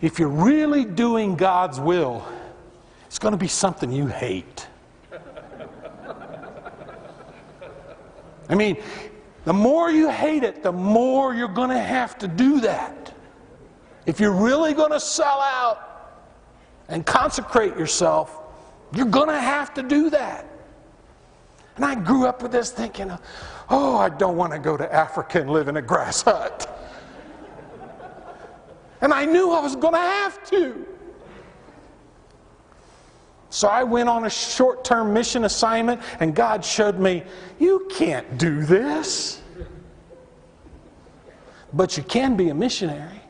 if 0.00 0.20
you're 0.20 0.28
really 0.28 0.84
doing 0.84 1.34
God's 1.34 1.80
will, 1.80 2.24
it's 3.06 3.18
going 3.18 3.32
to 3.32 3.38
be 3.38 3.48
something 3.48 3.90
you 3.90 4.06
hate. 4.06 4.68
I 8.48 8.54
mean, 8.54 8.76
the 9.44 9.52
more 9.52 9.90
you 9.90 10.08
hate 10.08 10.44
it, 10.44 10.62
the 10.62 10.72
more 10.72 11.34
you're 11.34 11.48
going 11.48 11.70
to 11.70 11.80
have 11.80 12.16
to 12.18 12.28
do 12.28 12.60
that. 12.60 13.12
If 14.06 14.20
you're 14.20 14.32
really 14.32 14.72
going 14.72 14.92
to 14.92 15.00
sell 15.00 15.40
out 15.40 15.89
and 16.90 17.06
consecrate 17.06 17.76
yourself, 17.76 18.38
you're 18.92 19.06
going 19.06 19.28
to 19.28 19.40
have 19.40 19.72
to 19.74 19.82
do 19.82 20.10
that. 20.10 20.46
And 21.76 21.84
I 21.84 21.94
grew 21.94 22.26
up 22.26 22.42
with 22.42 22.52
this 22.52 22.70
thinking, 22.70 23.10
oh, 23.70 23.96
I 23.96 24.10
don't 24.10 24.36
want 24.36 24.52
to 24.52 24.58
go 24.58 24.76
to 24.76 24.92
Africa 24.92 25.40
and 25.40 25.50
live 25.50 25.68
in 25.68 25.76
a 25.76 25.82
grass 25.82 26.22
hut. 26.22 26.66
And 29.00 29.14
I 29.14 29.24
knew 29.24 29.52
I 29.52 29.60
was 29.60 29.76
going 29.76 29.94
to 29.94 30.00
have 30.00 30.44
to. 30.50 30.86
So 33.48 33.66
I 33.66 33.82
went 33.82 34.08
on 34.08 34.26
a 34.26 34.30
short 34.30 34.84
term 34.84 35.12
mission 35.12 35.44
assignment, 35.44 36.02
and 36.20 36.34
God 36.34 36.64
showed 36.64 36.98
me, 36.98 37.22
you 37.58 37.88
can't 37.90 38.38
do 38.38 38.62
this. 38.64 39.40
But 41.72 41.96
you 41.96 42.02
can 42.02 42.36
be 42.36 42.50
a 42.50 42.54
missionary. 42.54 43.20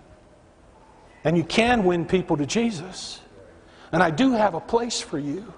And 1.24 1.36
you 1.36 1.44
can 1.44 1.84
win 1.84 2.06
people 2.06 2.36
to 2.38 2.46
Jesus. 2.46 3.20
And 3.92 4.02
I 4.02 4.10
do 4.10 4.32
have 4.32 4.54
a 4.54 4.60
place 4.60 5.00
for 5.00 5.18
you. 5.18 5.52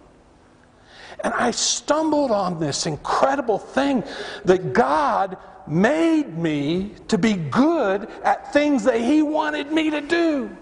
And 1.22 1.33
I 1.35 1.51
stumbled 1.51 2.30
on 2.30 2.59
this 2.59 2.87
incredible 2.87 3.59
thing 3.59 4.03
that 4.45 4.72
God 4.72 5.37
made 5.66 6.37
me 6.37 6.95
to 7.09 7.18
be 7.18 7.35
good 7.35 8.09
at 8.24 8.53
things 8.53 8.85
that 8.85 9.01
He 9.01 9.22
wanted 9.22 9.70
me 9.70 9.91
to 9.91 10.01
do. 10.01 10.57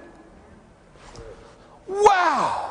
Wow! 1.87 2.71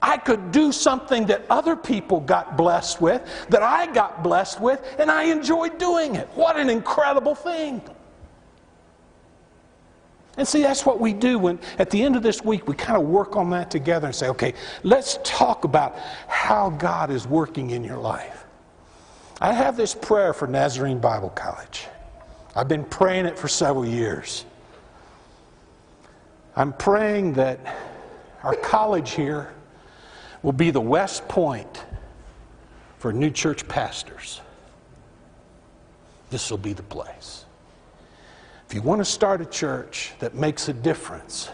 I 0.00 0.16
could 0.16 0.50
do 0.50 0.72
something 0.72 1.26
that 1.26 1.44
other 1.48 1.76
people 1.76 2.20
got 2.20 2.56
blessed 2.56 3.00
with, 3.00 3.22
that 3.50 3.62
I 3.62 3.86
got 3.92 4.22
blessed 4.22 4.60
with, 4.60 4.82
and 4.98 5.10
I 5.10 5.24
enjoyed 5.24 5.78
doing 5.78 6.16
it. 6.16 6.28
What 6.34 6.56
an 6.56 6.68
incredible 6.68 7.34
thing! 7.34 7.82
And 10.36 10.48
see, 10.48 10.62
that's 10.62 10.86
what 10.86 10.98
we 10.98 11.12
do 11.12 11.38
when 11.38 11.58
at 11.78 11.90
the 11.90 12.02
end 12.02 12.16
of 12.16 12.22
this 12.22 12.42
week 12.42 12.66
we 12.66 12.74
kind 12.74 13.00
of 13.00 13.06
work 13.06 13.36
on 13.36 13.50
that 13.50 13.70
together 13.70 14.06
and 14.06 14.14
say, 14.14 14.28
okay, 14.28 14.54
let's 14.82 15.18
talk 15.24 15.64
about 15.64 15.96
how 16.26 16.70
God 16.70 17.10
is 17.10 17.26
working 17.26 17.70
in 17.70 17.84
your 17.84 17.98
life. 17.98 18.44
I 19.40 19.52
have 19.52 19.76
this 19.76 19.94
prayer 19.94 20.32
for 20.32 20.46
Nazarene 20.46 21.00
Bible 21.00 21.30
College. 21.30 21.86
I've 22.54 22.68
been 22.68 22.84
praying 22.84 23.26
it 23.26 23.38
for 23.38 23.48
several 23.48 23.84
years. 23.84 24.44
I'm 26.56 26.72
praying 26.72 27.34
that 27.34 27.58
our 28.42 28.54
college 28.54 29.12
here 29.12 29.52
will 30.42 30.52
be 30.52 30.70
the 30.70 30.80
West 30.80 31.26
Point 31.28 31.84
for 32.98 33.12
new 33.12 33.30
church 33.30 33.66
pastors. 33.68 34.40
This 36.30 36.50
will 36.50 36.58
be 36.58 36.72
the 36.72 36.82
place. 36.82 37.44
If 38.72 38.76
you 38.76 38.80
want 38.80 39.02
to 39.02 39.04
start 39.04 39.42
a 39.42 39.44
church 39.44 40.12
that 40.18 40.34
makes 40.34 40.70
a 40.70 40.72
difference, 40.72 41.50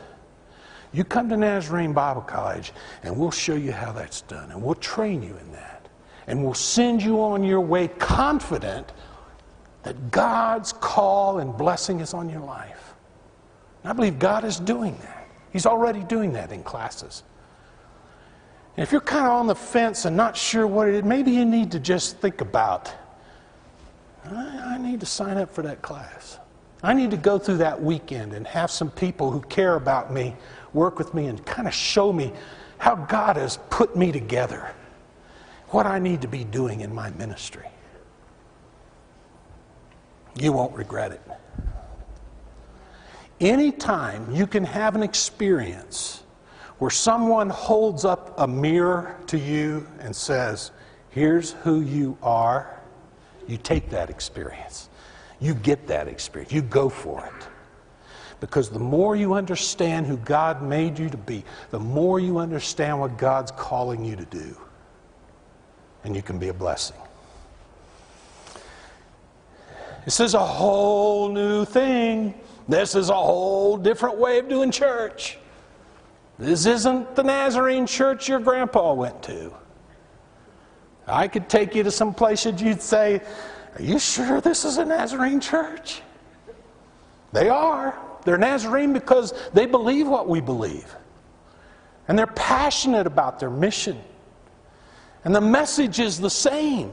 you 0.92 1.02
come 1.02 1.28
to 1.30 1.36
Nazarene 1.36 1.92
Bible 1.92 2.20
College 2.20 2.72
and 3.02 3.18
we'll 3.18 3.32
show 3.32 3.56
you 3.56 3.72
how 3.72 3.90
that's 3.90 4.20
done 4.20 4.52
and 4.52 4.62
we'll 4.62 4.76
train 4.76 5.24
you 5.24 5.36
in 5.36 5.50
that. 5.50 5.88
And 6.28 6.44
we'll 6.44 6.54
send 6.54 7.02
you 7.02 7.20
on 7.20 7.42
your 7.42 7.60
way 7.60 7.88
confident 7.88 8.92
that 9.82 10.12
God's 10.12 10.72
call 10.72 11.40
and 11.40 11.58
blessing 11.58 11.98
is 11.98 12.14
on 12.14 12.30
your 12.30 12.42
life. 12.42 12.94
And 13.82 13.90
I 13.90 13.94
believe 13.94 14.20
God 14.20 14.44
is 14.44 14.60
doing 14.60 14.96
that. 14.98 15.26
He's 15.52 15.66
already 15.66 16.04
doing 16.04 16.34
that 16.34 16.52
in 16.52 16.62
classes. 16.62 17.24
And 18.76 18.84
if 18.84 18.92
you're 18.92 19.00
kind 19.00 19.26
of 19.26 19.32
on 19.32 19.48
the 19.48 19.56
fence 19.56 20.04
and 20.04 20.16
not 20.16 20.36
sure 20.36 20.68
what 20.68 20.86
it 20.86 20.94
is, 20.94 21.02
maybe 21.02 21.32
you 21.32 21.44
need 21.44 21.72
to 21.72 21.80
just 21.80 22.18
think 22.18 22.42
about 22.42 22.94
I, 24.24 24.74
I 24.74 24.78
need 24.78 25.00
to 25.00 25.06
sign 25.06 25.36
up 25.36 25.52
for 25.52 25.62
that 25.62 25.82
class. 25.82 26.38
I 26.82 26.94
need 26.94 27.10
to 27.10 27.16
go 27.16 27.38
through 27.38 27.58
that 27.58 27.82
weekend 27.82 28.32
and 28.32 28.46
have 28.46 28.70
some 28.70 28.90
people 28.90 29.30
who 29.30 29.40
care 29.42 29.74
about 29.74 30.12
me 30.12 30.36
work 30.72 30.98
with 30.98 31.14
me 31.14 31.26
and 31.26 31.44
kind 31.44 31.66
of 31.66 31.74
show 31.74 32.12
me 32.12 32.32
how 32.78 32.94
God 32.94 33.36
has 33.36 33.58
put 33.70 33.96
me 33.96 34.12
together, 34.12 34.72
what 35.68 35.86
I 35.86 35.98
need 35.98 36.22
to 36.22 36.28
be 36.28 36.44
doing 36.44 36.80
in 36.80 36.94
my 36.94 37.10
ministry. 37.10 37.68
You 40.38 40.52
won't 40.52 40.74
regret 40.74 41.12
it. 41.12 41.22
Anytime 43.40 44.32
you 44.32 44.46
can 44.46 44.64
have 44.64 44.94
an 44.94 45.02
experience 45.02 46.22
where 46.78 46.90
someone 46.90 47.50
holds 47.50 48.04
up 48.04 48.38
a 48.38 48.46
mirror 48.46 49.16
to 49.26 49.38
you 49.38 49.86
and 50.00 50.14
says, 50.14 50.70
Here's 51.10 51.52
who 51.52 51.80
you 51.80 52.16
are, 52.22 52.80
you 53.48 53.56
take 53.56 53.90
that 53.90 54.10
experience. 54.10 54.88
You 55.41 55.55
get 55.55 55.86
that 55.86 56.09
experience. 56.09 56.53
You 56.53 56.62
go 56.62 56.89
for 56.89 57.24
it. 57.24 57.49
Because 58.41 58.70
the 58.70 58.78
more 58.78 59.16
you 59.16 59.34
understand 59.34 60.07
who 60.07 60.16
God 60.18 60.62
made 60.62 60.99
you 60.99 61.09
to 61.11 61.16
be, 61.16 61.45
the 61.70 61.80
more 61.80 62.20
you 62.20 62.39
understand 62.39 63.01
what 63.01 63.18
God's 63.18 63.51
calling 63.53 64.05
you 64.05 64.16
to 64.16 64.24
do. 64.24 64.57
And 66.05 66.14
you 66.14 66.22
can 66.22 66.39
be 66.39 66.49
a 66.49 66.55
blessing. 66.55 66.97
This 70.05 70.20
is 70.20 70.34
a 70.34 70.45
whole 70.45 71.28
new 71.28 71.64
thing. 71.64 72.34
This 72.68 72.95
is 72.95 73.11
a 73.11 73.14
whole 73.14 73.76
different 73.76 74.18
way 74.18 74.39
of 74.39 74.49
doing 74.49 74.70
church. 74.70 75.39
This 76.39 76.66
isn't 76.66 77.16
the 77.16 77.24
Nazarene 77.24 77.86
church 77.86 78.28
your 78.28 78.39
grandpa 78.39 78.93
went 78.93 79.22
to. 79.24 79.53
I 81.07 81.26
could 81.26 81.49
take 81.49 81.74
you 81.74 81.82
to 81.82 81.91
some 81.91 82.14
place 82.14 82.45
that 82.45 82.61
you'd 82.61 82.82
say, 82.82 83.22
Are 83.76 83.82
you 83.82 83.98
sure 83.98 84.40
this 84.40 84.64
is 84.64 84.78
a 84.78 84.84
Nazarene 84.84 85.40
church? 85.40 86.02
They 87.32 87.48
are. 87.48 87.98
They're 88.24 88.38
Nazarene 88.38 88.92
because 88.92 89.32
they 89.52 89.66
believe 89.66 90.08
what 90.08 90.28
we 90.28 90.40
believe. 90.40 90.94
And 92.08 92.18
they're 92.18 92.26
passionate 92.26 93.06
about 93.06 93.38
their 93.38 93.50
mission. 93.50 94.00
And 95.24 95.34
the 95.34 95.40
message 95.40 96.00
is 96.00 96.18
the 96.18 96.30
same. 96.30 96.92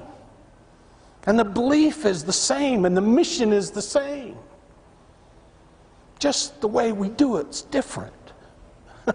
And 1.25 1.39
the 1.39 1.45
belief 1.45 2.05
is 2.05 2.23
the 2.23 2.33
same. 2.33 2.85
And 2.85 2.95
the 2.95 3.01
mission 3.01 3.53
is 3.53 3.71
the 3.71 3.81
same. 3.81 4.37
Just 6.19 6.61
the 6.61 6.67
way 6.67 6.91
we 6.91 7.09
do 7.09 7.37
it's 7.37 7.61
different. 7.61 8.13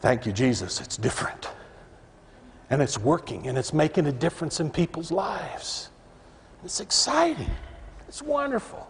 Thank 0.00 0.26
you, 0.26 0.32
Jesus. 0.32 0.80
It's 0.80 0.96
different. 0.96 1.48
And 2.70 2.82
it's 2.82 2.98
working 2.98 3.46
and 3.46 3.56
it's 3.56 3.72
making 3.72 4.06
a 4.06 4.12
difference 4.12 4.58
in 4.58 4.70
people's 4.70 5.12
lives. 5.12 5.90
It's 6.64 6.80
exciting. 6.80 7.50
It's 8.08 8.22
wonderful. 8.22 8.88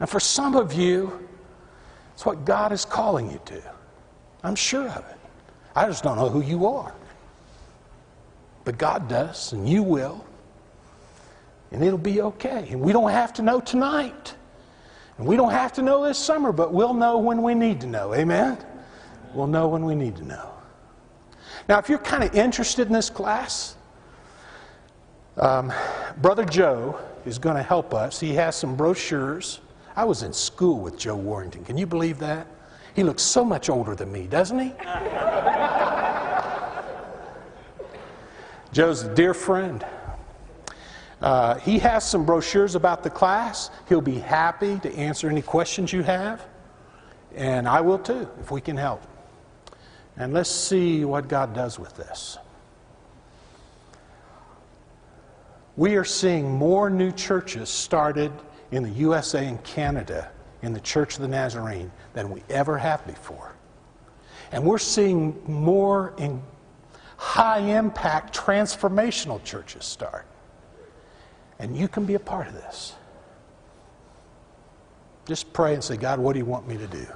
And 0.00 0.08
for 0.08 0.20
some 0.20 0.56
of 0.56 0.72
you, 0.72 1.28
it's 2.12 2.26
what 2.26 2.44
God 2.44 2.72
is 2.72 2.84
calling 2.84 3.30
you 3.30 3.40
to. 3.46 3.62
I'm 4.42 4.54
sure 4.54 4.88
of 4.88 5.04
it. 5.10 5.18
I 5.74 5.86
just 5.86 6.04
don't 6.04 6.16
know 6.16 6.28
who 6.28 6.42
you 6.42 6.66
are. 6.66 6.94
But 8.64 8.78
God 8.78 9.08
does, 9.08 9.52
and 9.52 9.68
you 9.68 9.82
will. 9.82 10.24
And 11.72 11.82
it'll 11.82 11.98
be 11.98 12.22
okay. 12.22 12.68
And 12.70 12.80
we 12.80 12.92
don't 12.92 13.10
have 13.10 13.32
to 13.34 13.42
know 13.42 13.60
tonight. 13.60 14.34
And 15.18 15.26
we 15.26 15.36
don't 15.36 15.50
have 15.50 15.72
to 15.74 15.82
know 15.82 16.04
this 16.04 16.18
summer, 16.18 16.52
but 16.52 16.72
we'll 16.72 16.94
know 16.94 17.18
when 17.18 17.42
we 17.42 17.54
need 17.54 17.80
to 17.82 17.86
know. 17.86 18.14
Amen? 18.14 18.58
We'll 19.32 19.46
know 19.46 19.68
when 19.68 19.84
we 19.84 19.94
need 19.94 20.16
to 20.16 20.24
know. 20.24 20.50
Now, 21.68 21.78
if 21.78 21.88
you're 21.88 21.98
kind 21.98 22.24
of 22.24 22.34
interested 22.34 22.86
in 22.86 22.92
this 22.92 23.10
class, 23.10 23.76
um, 25.36 25.72
Brother 26.18 26.44
Joe 26.44 26.98
is 27.26 27.38
going 27.38 27.56
to 27.56 27.62
help 27.62 27.94
us. 27.94 28.20
He 28.20 28.34
has 28.34 28.56
some 28.56 28.76
brochures. 28.76 29.60
I 29.96 30.04
was 30.04 30.22
in 30.22 30.32
school 30.32 30.80
with 30.80 30.98
Joe 30.98 31.16
Warrington. 31.16 31.64
Can 31.64 31.76
you 31.78 31.86
believe 31.86 32.18
that? 32.18 32.46
He 32.94 33.02
looks 33.02 33.22
so 33.22 33.44
much 33.44 33.68
older 33.68 33.94
than 33.94 34.12
me, 34.12 34.26
doesn't 34.26 34.58
he? 34.58 34.72
Joe's 38.72 39.02
a 39.02 39.14
dear 39.14 39.34
friend. 39.34 39.84
Uh, 41.20 41.54
he 41.56 41.78
has 41.78 42.08
some 42.08 42.24
brochures 42.26 42.74
about 42.74 43.02
the 43.02 43.10
class. 43.10 43.70
He'll 43.88 44.00
be 44.00 44.18
happy 44.18 44.78
to 44.80 44.94
answer 44.94 45.28
any 45.28 45.42
questions 45.42 45.92
you 45.92 46.02
have. 46.02 46.44
And 47.34 47.68
I 47.68 47.80
will 47.80 47.98
too, 47.98 48.28
if 48.40 48.50
we 48.50 48.60
can 48.60 48.76
help. 48.76 49.02
And 50.16 50.32
let's 50.32 50.50
see 50.50 51.04
what 51.04 51.28
God 51.28 51.54
does 51.54 51.78
with 51.78 51.96
this. 51.96 52.38
We 55.76 55.96
are 55.96 56.04
seeing 56.04 56.50
more 56.50 56.88
new 56.88 57.10
churches 57.10 57.68
started 57.68 58.32
in 58.70 58.82
the 58.82 58.90
USA 58.90 59.46
and 59.46 59.62
Canada 59.64 60.30
in 60.62 60.72
the 60.72 60.80
Church 60.80 61.16
of 61.16 61.22
the 61.22 61.28
Nazarene 61.28 61.90
than 62.12 62.30
we 62.30 62.42
ever 62.48 62.78
have 62.78 63.06
before. 63.06 63.54
And 64.52 64.64
we're 64.64 64.78
seeing 64.78 65.40
more 65.46 66.14
in 66.16 66.40
high 67.16 67.58
impact 67.58 68.36
transformational 68.36 69.42
churches 69.42 69.84
start. 69.84 70.26
And 71.58 71.76
you 71.76 71.88
can 71.88 72.04
be 72.04 72.14
a 72.14 72.20
part 72.20 72.46
of 72.46 72.54
this. 72.54 72.94
Just 75.26 75.52
pray 75.52 75.74
and 75.74 75.82
say, 75.82 75.96
God, 75.96 76.18
what 76.18 76.34
do 76.34 76.38
you 76.38 76.44
want 76.44 76.68
me 76.68 76.76
to 76.76 76.86
do? 76.86 77.06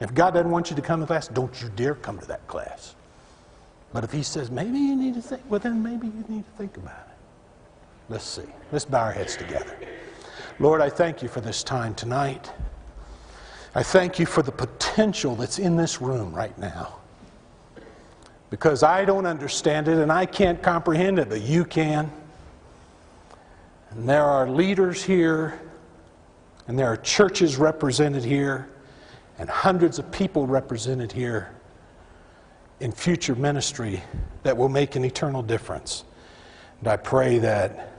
If 0.00 0.12
God 0.14 0.34
doesn't 0.34 0.50
want 0.50 0.70
you 0.70 0.76
to 0.76 0.82
come 0.82 1.00
to 1.00 1.06
class, 1.06 1.28
don't 1.28 1.60
you 1.62 1.70
dare 1.74 1.94
come 1.94 2.18
to 2.18 2.26
that 2.26 2.46
class. 2.46 2.94
But 3.92 4.04
if 4.04 4.12
He 4.12 4.22
says, 4.22 4.50
maybe 4.50 4.78
you 4.78 4.96
need 4.96 5.14
to 5.14 5.22
think, 5.22 5.42
well, 5.48 5.60
then 5.60 5.82
maybe 5.82 6.06
you 6.06 6.24
need 6.28 6.44
to 6.44 6.50
think 6.58 6.76
about 6.76 7.06
it. 7.08 7.13
Let's 8.08 8.24
see. 8.24 8.42
Let's 8.70 8.84
bow 8.84 9.04
our 9.04 9.12
heads 9.12 9.36
together. 9.36 9.76
Lord, 10.58 10.80
I 10.80 10.90
thank 10.90 11.22
you 11.22 11.28
for 11.28 11.40
this 11.40 11.62
time 11.62 11.94
tonight. 11.94 12.50
I 13.74 13.82
thank 13.82 14.18
you 14.18 14.26
for 14.26 14.42
the 14.42 14.52
potential 14.52 15.34
that's 15.34 15.58
in 15.58 15.76
this 15.76 16.00
room 16.00 16.32
right 16.34 16.56
now. 16.58 16.96
Because 18.50 18.82
I 18.82 19.04
don't 19.04 19.26
understand 19.26 19.88
it 19.88 19.98
and 19.98 20.12
I 20.12 20.26
can't 20.26 20.62
comprehend 20.62 21.18
it, 21.18 21.28
but 21.28 21.40
you 21.40 21.64
can. 21.64 22.12
And 23.90 24.08
there 24.08 24.24
are 24.24 24.48
leaders 24.48 25.02
here, 25.02 25.60
and 26.68 26.78
there 26.78 26.86
are 26.86 26.96
churches 26.96 27.56
represented 27.56 28.22
here 28.24 28.68
and 29.38 29.48
hundreds 29.48 29.98
of 29.98 30.10
people 30.12 30.46
represented 30.46 31.10
here 31.10 31.50
in 32.80 32.92
future 32.92 33.34
ministry 33.34 34.02
that 34.42 34.56
will 34.56 34.68
make 34.68 34.94
an 34.94 35.04
eternal 35.04 35.42
difference. 35.42 36.04
And 36.80 36.88
I 36.88 36.96
pray 36.96 37.38
that 37.38 37.93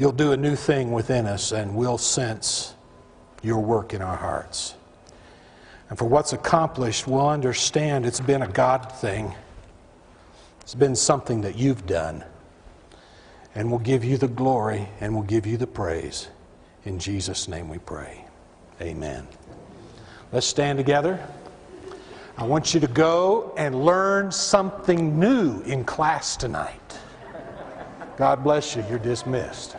you'll 0.00 0.10
do 0.10 0.32
a 0.32 0.36
new 0.36 0.56
thing 0.56 0.92
within 0.92 1.26
us 1.26 1.52
and 1.52 1.76
we'll 1.76 1.98
sense 1.98 2.72
your 3.42 3.60
work 3.60 3.92
in 3.92 4.00
our 4.00 4.16
hearts. 4.16 4.74
And 5.90 5.98
for 5.98 6.06
what's 6.06 6.32
accomplished, 6.32 7.06
we'll 7.06 7.28
understand 7.28 8.06
it's 8.06 8.18
been 8.18 8.40
a 8.40 8.48
God 8.48 8.90
thing. 8.90 9.34
It's 10.62 10.74
been 10.74 10.96
something 10.96 11.42
that 11.42 11.56
you've 11.56 11.84
done. 11.86 12.24
And 13.54 13.70
we'll 13.70 13.80
give 13.80 14.02
you 14.02 14.16
the 14.16 14.28
glory 14.28 14.88
and 15.00 15.14
we'll 15.14 15.24
give 15.24 15.46
you 15.46 15.58
the 15.58 15.66
praise. 15.66 16.28
In 16.86 16.98
Jesus' 16.98 17.46
name 17.46 17.68
we 17.68 17.76
pray. 17.76 18.24
Amen. 18.80 19.28
Let's 20.32 20.46
stand 20.46 20.78
together. 20.78 21.22
I 22.38 22.44
want 22.44 22.72
you 22.72 22.80
to 22.80 22.86
go 22.86 23.52
and 23.58 23.84
learn 23.84 24.32
something 24.32 25.20
new 25.20 25.60
in 25.62 25.84
class 25.84 26.38
tonight. 26.38 26.80
God 28.16 28.42
bless 28.42 28.76
you. 28.76 28.84
You're 28.88 28.98
dismissed. 28.98 29.76